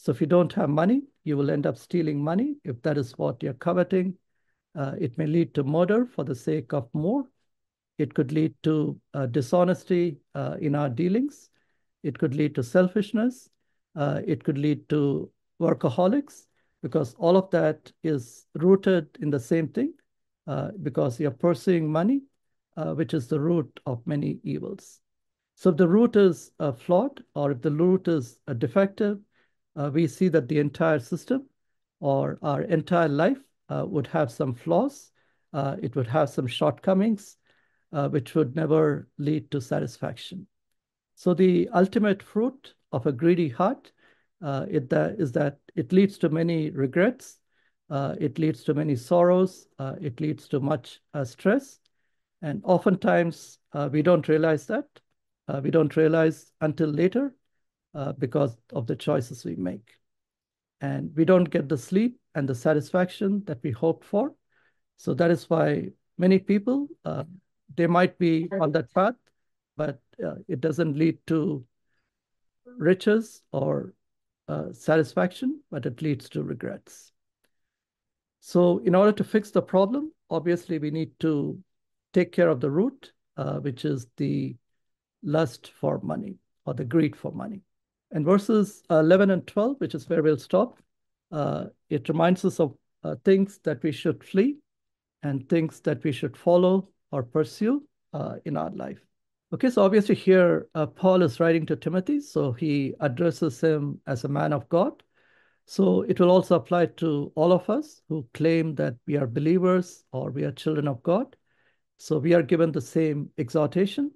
So 0.00 0.12
if 0.12 0.20
you 0.22 0.26
don't 0.26 0.50
have 0.54 0.70
money, 0.70 1.02
you 1.24 1.36
will 1.36 1.50
end 1.50 1.66
up 1.66 1.76
stealing 1.76 2.24
money. 2.24 2.56
If 2.64 2.80
that 2.80 2.96
is 2.96 3.12
what 3.18 3.42
you're 3.42 3.52
coveting, 3.52 4.16
it 4.74 5.18
may 5.18 5.26
lead 5.26 5.52
to 5.56 5.62
murder 5.62 6.06
for 6.06 6.24
the 6.24 6.34
sake 6.34 6.72
of 6.72 6.88
more. 6.94 7.24
It 7.98 8.14
could 8.14 8.32
lead 8.32 8.54
to 8.62 8.98
dishonesty 9.30 10.16
in 10.58 10.74
our 10.74 10.88
dealings. 10.88 11.50
It 12.02 12.18
could 12.18 12.34
lead 12.34 12.54
to 12.54 12.62
selfishness. 12.62 13.50
Uh, 13.94 14.22
it 14.26 14.42
could 14.42 14.56
lead 14.56 14.88
to 14.88 15.30
workaholics 15.60 16.46
because 16.82 17.12
all 17.18 17.36
of 17.36 17.50
that 17.50 17.92
is 18.02 18.46
rooted 18.54 19.06
in 19.20 19.28
the 19.28 19.38
same 19.38 19.68
thing 19.68 19.92
uh, 20.46 20.70
because 20.82 21.20
you're 21.20 21.30
pursuing 21.30 21.92
money, 21.92 22.22
uh, 22.78 22.94
which 22.94 23.12
is 23.12 23.26
the 23.26 23.38
root 23.38 23.80
of 23.84 24.00
many 24.06 24.40
evils. 24.44 25.02
So 25.56 25.68
if 25.68 25.76
the 25.76 25.88
root 25.88 26.16
is 26.16 26.52
uh, 26.58 26.72
flawed 26.72 27.22
or 27.34 27.50
if 27.50 27.60
the 27.60 27.70
root 27.70 28.08
is 28.08 28.40
uh, 28.48 28.54
defective, 28.54 29.18
uh, 29.80 29.90
we 29.90 30.06
see 30.06 30.28
that 30.28 30.48
the 30.48 30.58
entire 30.58 30.98
system 30.98 31.46
or 32.00 32.38
our 32.42 32.62
entire 32.62 33.08
life 33.08 33.38
would 33.68 34.06
have 34.08 34.32
some 34.32 34.54
flaws. 34.54 35.12
it 35.54 35.94
would 35.94 36.08
have 36.08 36.28
some 36.28 36.46
shortcomings, 36.46 37.36
which 38.10 38.34
would 38.34 38.56
never 38.56 39.08
lead 39.18 39.50
to 39.50 39.60
satisfaction. 39.60 40.46
So 41.14 41.34
the 41.34 41.68
ultimate 41.74 42.22
fruit 42.22 42.74
of 42.92 43.06
a 43.06 43.12
greedy 43.12 43.48
heart 43.48 43.92
uh, 44.42 44.66
it, 44.70 44.88
that 44.90 45.16
is 45.18 45.32
that 45.32 45.58
it 45.76 45.92
leads 45.92 46.18
to 46.18 46.28
many 46.28 46.70
regrets, 46.70 47.38
uh, 47.90 48.14
it 48.18 48.38
leads 48.38 48.62
to 48.64 48.74
many 48.74 48.96
sorrows, 48.96 49.66
uh, 49.78 49.96
it 50.00 50.20
leads 50.20 50.48
to 50.48 50.60
much 50.60 51.00
uh, 51.14 51.24
stress. 51.24 51.78
And 52.42 52.62
oftentimes 52.64 53.58
uh, 53.72 53.90
we 53.92 54.02
don't 54.02 54.26
realize 54.28 54.66
that. 54.66 54.86
Uh, 55.46 55.60
we 55.62 55.70
don't 55.70 55.94
realize 55.96 56.52
until 56.60 56.88
later 56.88 57.34
because 58.18 58.56
of 58.72 58.86
the 58.86 58.96
choices 58.96 59.44
we 59.44 59.56
make. 59.56 59.90
And 60.80 61.10
we 61.14 61.24
don't 61.24 61.50
get 61.50 61.68
the 61.68 61.76
sleep 61.76 62.18
and 62.34 62.48
the 62.48 62.54
satisfaction 62.54 63.42
that 63.46 63.62
we 63.62 63.70
hoped 63.70 64.04
for. 64.04 64.34
So 64.96 65.14
that 65.14 65.30
is 65.30 65.48
why 65.50 65.90
many 66.16 66.38
people, 66.38 66.88
they 67.76 67.86
might 67.86 68.18
be 68.18 68.48
on 68.60 68.72
that 68.72 68.92
path, 68.94 69.14
but 69.76 70.00
uh, 70.24 70.34
it 70.48 70.60
doesn't 70.60 70.96
lead 70.96 71.18
to 71.26 71.64
riches 72.78 73.42
or 73.52 73.94
uh, 74.48 74.72
satisfaction, 74.72 75.60
but 75.70 75.86
it 75.86 76.02
leads 76.02 76.28
to 76.30 76.42
regrets. 76.42 77.12
So 78.40 78.78
in 78.78 78.94
order 78.94 79.12
to 79.12 79.24
fix 79.24 79.50
the 79.50 79.62
problem, 79.62 80.12
obviously 80.30 80.78
we 80.78 80.90
need 80.90 81.12
to 81.20 81.58
take 82.12 82.32
care 82.32 82.48
of 82.48 82.60
the 82.60 82.70
root, 82.70 83.12
uh, 83.36 83.58
which 83.58 83.84
is 83.84 84.06
the 84.16 84.56
lust 85.22 85.72
for 85.78 86.00
money 86.02 86.36
or 86.64 86.74
the 86.74 86.84
greed 86.84 87.16
for 87.16 87.32
money. 87.32 87.60
And 88.12 88.24
verses 88.24 88.82
11 88.90 89.30
and 89.30 89.46
12, 89.46 89.76
which 89.78 89.94
is 89.94 90.08
where 90.08 90.22
we'll 90.22 90.36
stop, 90.36 90.78
uh, 91.30 91.66
it 91.88 92.08
reminds 92.08 92.44
us 92.44 92.58
of 92.58 92.74
uh, 93.04 93.14
things 93.24 93.60
that 93.64 93.82
we 93.82 93.92
should 93.92 94.24
flee 94.24 94.56
and 95.22 95.48
things 95.48 95.80
that 95.80 96.02
we 96.02 96.12
should 96.12 96.36
follow 96.36 96.88
or 97.12 97.22
pursue 97.22 97.86
uh, 98.12 98.36
in 98.44 98.56
our 98.56 98.70
life. 98.70 98.98
Okay, 99.52 99.70
so 99.70 99.82
obviously 99.82 100.14
here 100.14 100.68
uh, 100.74 100.86
Paul 100.86 101.22
is 101.22 101.40
writing 101.40 101.66
to 101.66 101.76
Timothy, 101.76 102.20
so 102.20 102.52
he 102.52 102.94
addresses 103.00 103.60
him 103.60 104.00
as 104.06 104.24
a 104.24 104.28
man 104.28 104.52
of 104.52 104.68
God. 104.68 105.02
So 105.66 106.02
it 106.02 106.18
will 106.18 106.30
also 106.30 106.56
apply 106.56 106.86
to 106.96 107.32
all 107.36 107.52
of 107.52 107.70
us 107.70 108.02
who 108.08 108.28
claim 108.34 108.74
that 108.76 108.96
we 109.06 109.16
are 109.16 109.26
believers 109.26 110.04
or 110.12 110.30
we 110.30 110.44
are 110.44 110.52
children 110.52 110.88
of 110.88 111.02
God. 111.02 111.36
So 111.98 112.18
we 112.18 112.34
are 112.34 112.42
given 112.42 112.72
the 112.72 112.80
same 112.80 113.30
exhortation 113.38 114.10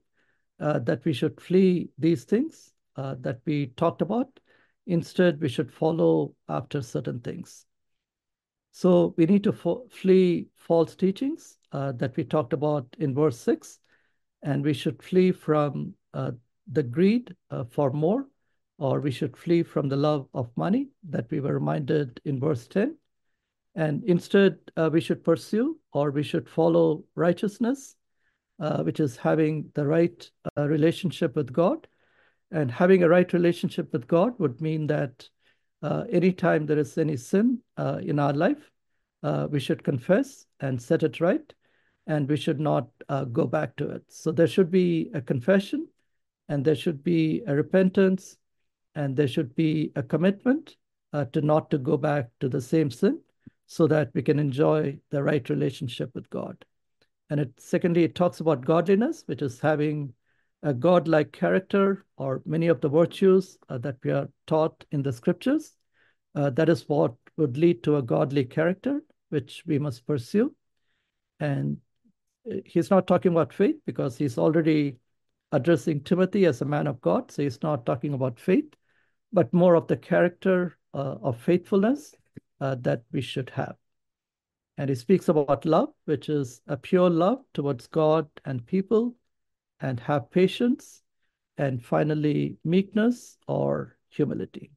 uh, 0.58 0.80
that 0.80 1.04
we 1.04 1.12
should 1.12 1.40
flee 1.40 1.90
these 1.98 2.24
things 2.24 2.73
uh, 2.96 3.16
that 3.20 3.40
we 3.44 3.68
talked 3.76 4.02
about. 4.02 4.40
Instead, 4.86 5.40
we 5.40 5.48
should 5.48 5.72
follow 5.72 6.34
after 6.48 6.82
certain 6.82 7.20
things. 7.20 7.66
So 8.72 9.14
we 9.16 9.26
need 9.26 9.44
to 9.44 9.86
flee 9.90 10.48
false 10.56 10.96
teachings 10.96 11.58
uh, 11.70 11.92
that 11.92 12.16
we 12.16 12.24
talked 12.24 12.52
about 12.52 12.86
in 12.98 13.14
verse 13.14 13.38
6 13.38 13.78
and 14.42 14.64
we 14.64 14.72
should 14.72 15.02
flee 15.02 15.30
from 15.30 15.94
uh, 16.12 16.32
the 16.70 16.82
greed 16.82 17.34
uh, 17.50 17.64
for 17.70 17.92
more, 17.92 18.26
or 18.78 19.00
we 19.00 19.10
should 19.10 19.36
flee 19.36 19.62
from 19.62 19.88
the 19.88 19.96
love 19.96 20.26
of 20.34 20.50
money 20.56 20.88
that 21.08 21.30
we 21.30 21.40
were 21.40 21.54
reminded 21.54 22.20
in 22.24 22.40
verse 22.40 22.66
10. 22.66 22.96
And 23.74 24.04
instead, 24.04 24.58
uh, 24.76 24.90
we 24.92 25.00
should 25.00 25.24
pursue 25.24 25.78
or 25.92 26.10
we 26.10 26.22
should 26.22 26.48
follow 26.48 27.04
righteousness, 27.14 27.96
uh, 28.60 28.82
which 28.82 29.00
is 29.00 29.16
having 29.16 29.70
the 29.74 29.86
right 29.86 30.30
relationship 30.56 31.36
with 31.36 31.52
God. 31.52 31.86
And 32.54 32.70
having 32.70 33.02
a 33.02 33.08
right 33.08 33.30
relationship 33.32 33.92
with 33.92 34.06
God 34.06 34.38
would 34.38 34.60
mean 34.62 34.86
that 34.86 35.28
uh, 35.82 36.04
anytime 36.10 36.64
there 36.64 36.78
is 36.78 36.96
any 36.96 37.16
sin 37.18 37.58
in 37.76 38.18
our 38.18 38.32
life, 38.32 38.70
we 39.50 39.60
should 39.60 39.84
confess 39.84 40.46
and 40.60 40.80
set 40.80 41.02
it 41.02 41.20
right 41.20 41.52
and 42.06 42.28
we 42.28 42.36
should 42.36 42.60
not 42.60 42.88
uh, 43.08 43.24
go 43.24 43.46
back 43.46 43.76
to 43.76 43.88
it. 43.88 44.02
So 44.08 44.30
there 44.30 44.46
should 44.46 44.70
be 44.70 45.10
a 45.14 45.20
confession, 45.20 45.88
and 46.48 46.64
there 46.64 46.74
should 46.74 47.02
be 47.02 47.42
a 47.46 47.54
repentance, 47.54 48.36
and 48.94 49.16
there 49.16 49.28
should 49.28 49.54
be 49.54 49.92
a 49.96 50.02
commitment 50.02 50.76
uh, 51.12 51.24
to 51.26 51.40
not 51.40 51.70
to 51.70 51.78
go 51.78 51.96
back 51.96 52.28
to 52.40 52.48
the 52.48 52.60
same 52.60 52.90
sin, 52.90 53.20
so 53.66 53.86
that 53.86 54.10
we 54.14 54.22
can 54.22 54.38
enjoy 54.38 54.98
the 55.10 55.22
right 55.22 55.48
relationship 55.48 56.10
with 56.14 56.28
God. 56.28 56.64
And 57.30 57.40
it, 57.40 57.52
secondly, 57.58 58.04
it 58.04 58.14
talks 58.14 58.40
about 58.40 58.66
godliness, 58.66 59.22
which 59.26 59.40
is 59.40 59.58
having 59.58 60.12
a 60.64 60.72
godlike 60.72 61.30
character, 61.30 62.04
or 62.16 62.42
many 62.46 62.68
of 62.68 62.80
the 62.80 62.88
virtues 62.88 63.58
uh, 63.68 63.78
that 63.78 63.98
we 64.02 64.10
are 64.10 64.28
taught 64.46 64.84
in 64.90 65.02
the 65.02 65.12
scriptures. 65.12 65.76
Uh, 66.34 66.50
that 66.50 66.68
is 66.68 66.88
what 66.88 67.14
would 67.36 67.56
lead 67.56 67.82
to 67.84 67.98
a 67.98 68.02
godly 68.02 68.44
character, 68.44 69.00
which 69.28 69.62
we 69.66 69.78
must 69.78 70.06
pursue. 70.06 70.54
And 71.38 71.76
he's 72.64 72.90
not 72.90 73.06
talking 73.06 73.32
about 73.32 73.52
faith 73.52 73.76
because 73.84 74.16
he's 74.16 74.38
already 74.38 74.96
addressing 75.52 76.02
Timothy 76.02 76.46
as 76.46 76.62
a 76.62 76.66
man 76.66 76.86
of 76.86 77.00
God. 77.00 77.30
So 77.30 77.42
he's 77.42 77.62
not 77.62 77.84
talking 77.84 78.14
about 78.14 78.40
faith, 78.40 78.72
but 79.32 79.52
more 79.52 79.74
of 79.74 79.86
the 79.86 79.96
character 79.98 80.78
uh, 80.94 81.16
of 81.22 81.40
faithfulness 81.40 82.14
uh, 82.60 82.76
that 82.80 83.02
we 83.12 83.20
should 83.20 83.50
have. 83.50 83.76
And 84.78 84.88
he 84.88 84.96
speaks 84.96 85.28
about 85.28 85.64
love, 85.64 85.90
which 86.06 86.28
is 86.28 86.62
a 86.66 86.76
pure 86.76 87.10
love 87.10 87.40
towards 87.52 87.86
God 87.86 88.28
and 88.44 88.66
people, 88.66 89.14
and 89.84 90.00
have 90.00 90.32
patience, 90.32 91.04
and 91.56 91.84
finally, 91.84 92.56
meekness 92.64 93.36
or 93.46 93.96
humility. 94.08 94.70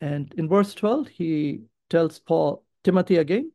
And 0.00 0.32
in 0.38 0.48
verse 0.48 0.74
12, 0.74 1.08
he 1.08 1.66
tells 1.88 2.20
Paul, 2.22 2.62
Timothy 2.84 3.18
again, 3.18 3.50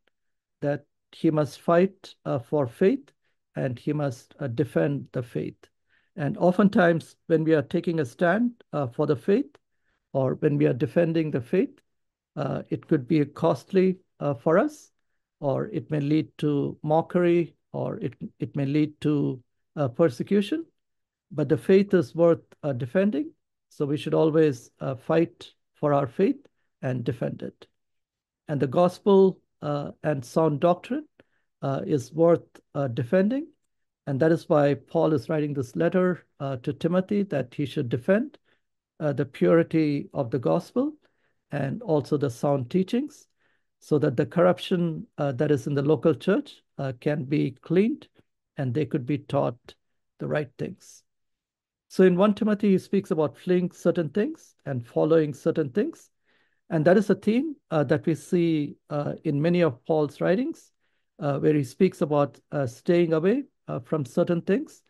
that 0.59 0.85
he 1.15 1.31
must 1.31 1.61
fight 1.61 2.15
uh, 2.25 2.39
for 2.39 2.67
faith 2.67 3.11
and 3.55 3.79
he 3.79 3.93
must 3.93 4.35
uh, 4.39 4.47
defend 4.47 5.07
the 5.11 5.23
faith. 5.23 5.69
And 6.15 6.37
oftentimes, 6.37 7.15
when 7.27 7.45
we 7.45 7.55
are 7.55 7.63
taking 7.63 7.99
a 7.99 8.05
stand 8.05 8.51
uh, 8.73 8.87
for 8.87 9.07
the 9.07 9.15
faith, 9.15 9.55
or 10.11 10.35
when 10.41 10.57
we 10.57 10.67
are 10.67 10.77
defending 10.77 11.31
the 11.31 11.41
faith, 11.41 11.79
Uh, 12.35 12.67
it 12.67 12.83
could 12.87 13.07
be 13.07 13.23
costly 13.31 13.95
uh, 14.19 14.35
for 14.35 14.59
us, 14.59 14.91
or 15.39 15.71
it 15.71 15.87
may 15.89 16.01
lead 16.03 16.27
to 16.37 16.75
mockery, 16.83 17.55
or 17.71 17.95
it, 18.03 18.13
it 18.39 18.51
may 18.55 18.65
lead 18.67 18.91
to 18.99 19.39
uh, 19.75 19.87
persecution. 19.87 20.65
But 21.31 21.49
the 21.49 21.57
faith 21.57 21.93
is 21.93 22.15
worth 22.15 22.43
uh, 22.63 22.73
defending. 22.73 23.31
So 23.69 23.85
we 23.85 23.97
should 23.97 24.13
always 24.13 24.71
uh, 24.79 24.95
fight 24.95 25.51
for 25.73 25.93
our 25.93 26.07
faith 26.07 26.37
and 26.81 27.03
defend 27.03 27.41
it. 27.41 27.67
And 28.47 28.59
the 28.59 28.67
gospel 28.67 29.39
uh, 29.61 29.91
and 30.03 30.23
sound 30.23 30.59
doctrine 30.59 31.07
is 31.63 32.13
worth 32.13 32.43
defending. 32.93 33.47
And 34.05 34.19
that 34.19 34.31
is 34.31 34.47
why 34.47 34.75
Paul 34.75 35.13
is 35.13 35.29
writing 35.29 35.55
this 35.55 35.75
letter 35.75 36.25
to 36.39 36.73
Timothy 36.73 37.23
that 37.23 37.55
he 37.55 37.65
should 37.65 37.89
defend 37.89 38.37
the 38.99 39.25
purity 39.25 40.09
of 40.13 40.29
the 40.29 40.37
gospel 40.37 40.93
and 41.51 41.81
also 41.81 42.17
the 42.17 42.29
sound 42.29 42.69
teachings 42.69 43.27
so 43.79 43.99
that 43.99 44.17
the 44.17 44.25
corruption 44.25 45.05
uh, 45.17 45.31
that 45.33 45.51
is 45.51 45.67
in 45.67 45.75
the 45.75 45.81
local 45.81 46.15
church 46.15 46.63
uh, 46.77 46.91
can 46.99 47.23
be 47.23 47.51
cleaned 47.61 48.07
and 48.57 48.73
they 48.73 48.85
could 48.85 49.05
be 49.05 49.17
taught 49.17 49.75
the 50.19 50.27
right 50.27 50.49
things. 50.57 51.03
So 51.87 52.03
in 52.03 52.17
1 52.17 52.35
Timothy, 52.35 52.71
he 52.71 52.77
speaks 52.77 53.11
about 53.11 53.37
fleeing 53.37 53.71
certain 53.71 54.09
things 54.09 54.55
and 54.65 54.85
following 54.85 55.33
certain 55.33 55.69
things. 55.69 56.09
And 56.69 56.83
that 56.85 56.97
is 56.97 57.09
a 57.09 57.15
theme 57.15 57.55
uh, 57.69 57.83
that 57.85 58.05
we 58.05 58.15
see 58.15 58.77
uh, 58.89 59.13
in 59.23 59.41
many 59.41 59.61
of 59.61 59.85
Paul's 59.85 60.19
writings, 60.19 60.71
uh, 61.19 61.39
where 61.39 61.53
he 61.53 61.63
speaks 61.63 62.01
about 62.01 62.39
uh, 62.51 62.65
staying 62.65 63.13
away 63.13 63.43
from 63.83 64.05
certain 64.05 64.41
things 64.41 64.83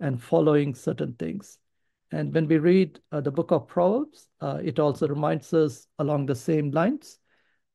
and 0.00 0.22
following 0.22 0.74
certain 0.74 1.14
things. 1.14 1.58
And 2.12 2.34
when 2.34 2.46
we 2.46 2.58
read 2.58 3.00
uh, 3.10 3.22
the 3.22 3.30
book 3.30 3.52
of 3.52 3.66
Proverbs, 3.66 4.28
uh, 4.40 4.58
it 4.62 4.78
also 4.78 5.08
reminds 5.08 5.54
us 5.54 5.86
along 5.98 6.26
the 6.26 6.34
same 6.34 6.70
lines 6.70 7.18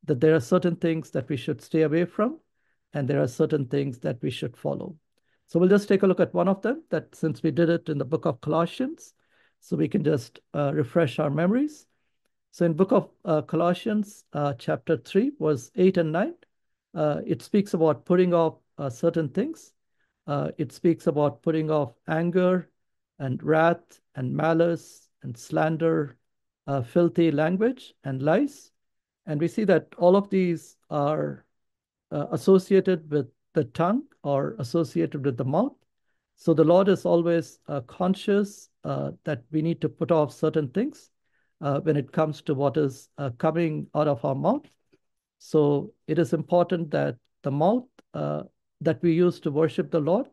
that 0.04 0.22
there 0.22 0.36
are 0.36 0.40
certain 0.40 0.76
things 0.76 1.10
that 1.12 1.28
we 1.28 1.38
should 1.38 1.62
stay 1.62 1.82
away 1.82 2.06
from, 2.06 2.40
and 2.94 3.08
there 3.08 3.22
are 3.22 3.28
certain 3.28 3.66
things 3.66 4.00
that 4.00 4.22
we 4.22 4.30
should 4.30 4.56
follow. 4.56 4.96
So 5.48 5.60
we'll 5.60 5.70
just 5.70 5.88
take 5.88 6.04
a 6.04 6.08
look 6.08 6.20
at 6.20 6.34
one 6.34 6.48
of 6.48 6.62
them 6.62 6.84
that 6.90 7.16
since 7.16 7.42
we 7.42 7.52
did 7.52 7.70
it 7.70 7.90
in 7.90 7.98
the 7.98 8.06
book 8.06 8.26
of 8.26 8.42
Colossians, 8.42 9.14
so 9.60 9.76
we 9.76 9.88
can 9.88 10.04
just 10.04 10.40
uh, 10.54 10.72
refresh 10.74 11.20
our 11.20 11.30
memories. 11.30 11.88
So 12.52 12.66
in 12.66 12.74
book 12.74 12.92
of 12.92 13.10
uh, 13.26 13.42
Colossians, 13.44 14.26
uh, 14.34 14.54
chapter 14.54 14.98
3, 14.98 15.32
verse 15.40 15.72
8 15.76 15.98
and 15.98 16.12
9, 16.12 16.34
uh, 16.94 17.22
it 17.26 17.42
speaks 17.42 17.74
about 17.74 18.06
putting 18.06 18.34
off 18.34 18.56
certain 18.90 19.30
things. 19.30 19.74
it 20.28 20.72
speaks 20.72 21.08
about 21.08 21.42
putting 21.42 21.72
off 21.72 21.94
anger, 22.08 22.70
and 23.20 23.42
wrath 23.44 24.00
and 24.16 24.36
malice 24.36 25.10
and 25.24 25.38
slander, 25.38 26.18
uh, 26.68 26.82
filthy 26.82 27.32
language 27.32 27.94
and 28.04 28.22
lies. 28.22 28.72
And 29.26 29.40
we 29.40 29.48
see 29.48 29.64
that 29.66 29.88
all 29.98 30.16
of 30.16 30.30
these 30.30 30.78
are 30.90 31.46
uh, 32.12 32.28
associated 32.32 33.10
with 33.12 33.28
the 33.58 33.64
tongue 33.64 34.04
or 34.24 34.56
associated 34.60 35.26
with 35.26 35.36
the 35.36 35.44
mouth. 35.44 35.74
So 36.36 36.54
the 36.54 36.64
Lord 36.64 36.90
is 36.90 37.06
always 37.06 37.58
uh, 37.68 37.82
conscious 37.82 38.70
uh, 38.84 39.12
that 39.24 39.42
we 39.52 39.64
need 39.64 39.82
to 39.82 39.90
put 39.90 40.12
off 40.12 40.32
certain 40.32 40.70
things 40.70 41.10
uh, 41.62 41.80
when 41.80 41.98
it 41.98 42.12
comes 42.12 42.44
to 42.44 42.54
what 42.54 42.78
is 42.78 43.10
uh, 43.18 43.32
coming 43.40 43.88
out 43.96 44.08
of 44.08 44.24
our 44.24 44.36
mouth. 44.36 44.66
So 45.40 45.92
it 46.06 46.20
is 46.20 46.34
important 46.34 46.92
that 46.92 47.18
the 47.42 47.50
mouth 47.50 47.86
that 48.82 49.02
we 49.02 49.12
use 49.14 49.40
to 49.40 49.50
worship 49.50 49.90
the 49.90 50.00
Lord 50.00 50.28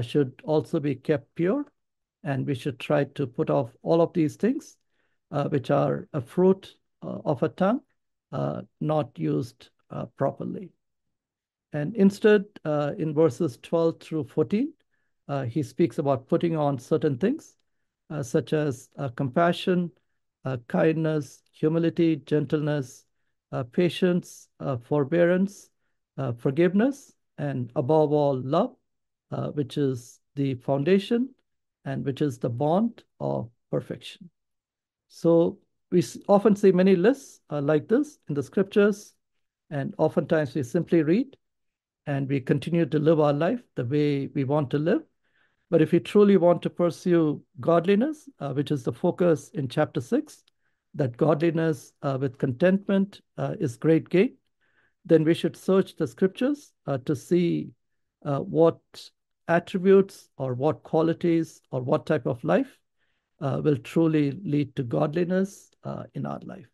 should 0.00 0.32
also 0.42 0.80
be 0.80 0.96
kept 0.96 1.32
pure 1.36 1.64
and 2.24 2.44
we 2.44 2.56
should 2.56 2.80
try 2.80 3.04
to 3.04 3.26
put 3.26 3.50
off 3.50 3.70
all 3.82 4.00
of 4.00 4.12
these 4.12 4.34
things, 4.34 4.76
uh, 5.30 5.48
which 5.48 5.70
are 5.70 6.08
a 6.12 6.20
fruit 6.20 6.74
uh, 7.02 7.18
of 7.24 7.42
a 7.44 7.48
tongue, 7.48 7.80
uh, 8.32 8.62
not 8.80 9.16
used 9.16 9.70
uh, 9.90 10.06
properly. 10.16 10.70
And 11.72 11.94
instead, 11.96 12.44
uh, 12.64 12.92
in 12.98 13.14
verses 13.14 13.58
12 13.62 14.00
through 14.00 14.24
14, 14.24 14.72
uh, 15.28 15.44
he 15.44 15.62
speaks 15.62 15.98
about 15.98 16.28
putting 16.28 16.56
on 16.56 16.78
certain 16.78 17.18
things, 17.18 17.56
uh, 18.10 18.22
such 18.22 18.52
as 18.52 18.88
uh, 18.96 19.08
compassion, 19.10 19.90
uh, 20.44 20.56
kindness, 20.68 21.42
humility, 21.52 22.16
gentleness, 22.16 23.04
patience, 23.72 24.48
forbearance, 24.82 25.70
forgiveness, 26.38 27.12
and 27.38 27.70
above 27.76 28.12
all, 28.12 28.38
love, 28.40 28.76
which 29.54 29.78
is 29.78 30.20
the 30.34 30.54
foundation 30.54 31.30
and 31.84 32.04
which 32.04 32.20
is 32.20 32.38
the 32.38 32.50
bond 32.50 33.02
of 33.20 33.50
perfection. 33.70 34.28
So 35.08 35.58
we 35.90 36.02
often 36.28 36.54
see 36.54 36.72
many 36.72 36.94
lists 36.94 37.40
uh, 37.50 37.62
like 37.62 37.88
this 37.88 38.18
in 38.28 38.34
the 38.34 38.42
scriptures, 38.42 39.14
and 39.70 39.94
oftentimes 39.96 40.54
we 40.54 40.62
simply 40.62 41.02
read 41.02 41.36
and 42.08 42.26
we 42.26 42.40
continue 42.40 42.86
to 42.86 42.98
live 42.98 43.20
our 43.20 43.34
life 43.34 43.60
the 43.76 43.84
way 43.84 44.28
we 44.28 44.42
want 44.42 44.70
to 44.70 44.78
live. 44.78 45.02
But 45.68 45.82
if 45.82 45.92
we 45.92 46.00
truly 46.00 46.38
want 46.38 46.62
to 46.62 46.70
pursue 46.70 47.42
godliness, 47.60 48.30
uh, 48.40 48.54
which 48.54 48.70
is 48.70 48.82
the 48.82 48.94
focus 48.94 49.50
in 49.52 49.68
chapter 49.68 50.00
6, 50.00 50.42
that 50.94 51.18
godliness 51.18 51.92
uh, 52.00 52.16
with 52.18 52.38
contentment 52.38 53.20
uh, 53.36 53.56
is 53.60 53.76
great 53.76 54.08
gain, 54.08 54.38
then 55.04 55.22
we 55.22 55.34
should 55.34 55.54
search 55.54 55.96
the 55.96 56.06
scriptures 56.06 56.72
uh, 56.86 56.96
to 57.04 57.14
see 57.14 57.72
uh, 58.24 58.38
what 58.38 58.80
attributes 59.48 60.30
or 60.38 60.54
what 60.54 60.82
qualities 60.84 61.60
or 61.72 61.82
what 61.82 62.06
type 62.06 62.24
of 62.24 62.42
life 62.42 62.78
uh, 63.42 63.60
will 63.62 63.76
truly 63.76 64.30
lead 64.44 64.74
to 64.76 64.82
godliness 64.82 65.70
in 66.14 66.24
our 66.24 66.40
life. 66.40 66.68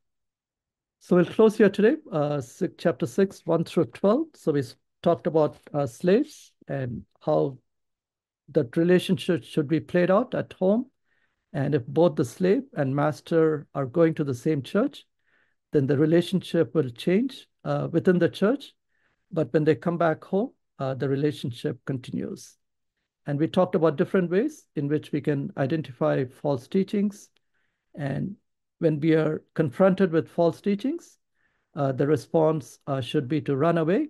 So 1.00 1.16
we'll 1.16 1.24
close 1.24 1.56
here 1.56 1.68
today, 1.68 1.96
six, 2.40 2.74
chapter 2.78 3.06
6, 3.06 3.42
1 3.44 3.64
through 3.64 3.86
12. 3.86 4.26
So 4.34 4.52
we 4.52 4.62
talked 5.04 5.26
about 5.26 5.58
uh, 5.72 5.86
slaves 5.86 6.52
and 6.66 7.02
how 7.20 7.58
that 8.48 8.76
relationship 8.76 9.44
should 9.44 9.68
be 9.68 9.78
played 9.78 10.10
out 10.10 10.34
at 10.34 10.54
home. 10.54 10.86
And 11.52 11.74
if 11.74 11.86
both 11.86 12.16
the 12.16 12.24
slave 12.24 12.62
and 12.72 12.96
master 12.96 13.66
are 13.74 13.86
going 13.86 14.14
to 14.14 14.24
the 14.24 14.34
same 14.34 14.62
church, 14.62 15.04
then 15.72 15.86
the 15.86 15.98
relationship 15.98 16.74
will 16.74 16.88
change 16.90 17.46
uh, 17.64 17.88
within 17.92 18.18
the 18.18 18.28
church. 18.28 18.72
But 19.30 19.52
when 19.52 19.64
they 19.64 19.74
come 19.74 19.98
back 19.98 20.24
home, 20.24 20.50
uh, 20.78 20.94
the 20.94 21.08
relationship 21.08 21.78
continues. 21.84 22.56
And 23.26 23.38
we 23.38 23.46
talked 23.46 23.74
about 23.74 23.96
different 23.96 24.30
ways 24.30 24.66
in 24.74 24.88
which 24.88 25.12
we 25.12 25.20
can 25.20 25.52
identify 25.56 26.24
false 26.24 26.66
teachings. 26.66 27.28
And 27.94 28.36
when 28.78 29.00
we 29.00 29.14
are 29.14 29.42
confronted 29.54 30.12
with 30.12 30.28
false 30.28 30.60
teachings, 30.60 31.18
uh, 31.76 31.92
the 31.92 32.06
response 32.06 32.78
uh, 32.86 33.00
should 33.00 33.28
be 33.28 33.40
to 33.42 33.56
run 33.56 33.78
away 33.78 34.08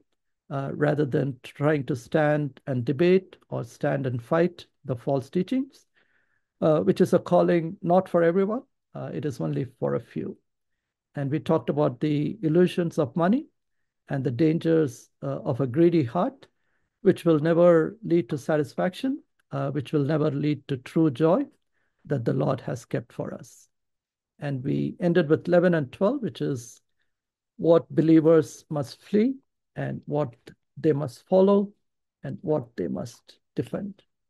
uh, 0.55 0.71
rather 0.73 1.05
than 1.05 1.37
trying 1.43 1.85
to 1.85 1.97
stand 1.97 2.61
and 2.69 2.85
debate 2.85 3.35
or 3.49 3.65
stand 3.65 4.07
and 4.07 4.23
fight 4.23 4.67
the 4.85 4.95
false 4.95 5.29
teachings, 5.29 5.87
uh, 6.61 6.79
which 6.79 7.01
is 7.01 7.13
a 7.13 7.19
calling 7.19 7.77
not 7.83 8.09
for 8.09 8.23
everyone. 8.23 8.63
Uh, 8.95 9.11
it 9.13 9.25
is 9.25 9.41
only 9.41 9.65
for 9.81 9.97
a 9.97 10.01
few. 10.01 10.37
And 11.17 11.29
we 11.29 11.41
talked 11.41 11.71
about 11.71 11.99
the 11.99 12.39
illusions 12.43 12.99
of 12.99 13.17
money 13.17 13.47
and 14.09 14.23
the 14.23 14.31
dangers 14.31 15.11
uh, 15.25 15.41
of 15.41 15.61
a 15.61 15.67
greedy 15.67 16.05
heart 16.05 16.47
which 17.03 17.25
will 17.25 17.41
never 17.41 17.97
lead 18.05 18.29
to 18.29 18.39
satisfaction, 18.39 19.21
uh, 19.51 19.73
which 19.73 19.93
will 19.93 20.05
never 20.05 20.31
lead 20.31 20.67
to 20.69 20.77
true 20.77 21.11
joy 21.11 21.45
that 22.05 22.25
the 22.25 22.33
Lord 22.33 22.61
has 22.61 22.85
kept 22.85 23.13
for 23.13 23.35
us. 23.35 23.67
And 24.39 24.63
we 24.63 24.95
ended 25.01 25.29
with 25.29 25.49
11 25.49 25.75
and 25.75 25.91
12, 25.91 26.23
which 26.23 26.41
is 26.41 26.81
what 27.57 27.93
believers 27.93 28.65
must 28.71 29.03
flee 29.03 29.35
and 29.77 30.01
what 30.07 30.35
they 30.77 30.93
must 30.93 31.27
follow 31.29 31.73
and 32.23 32.39
what 32.43 32.77
they 32.77 32.89
must 32.89 33.39
defend. 33.55 34.03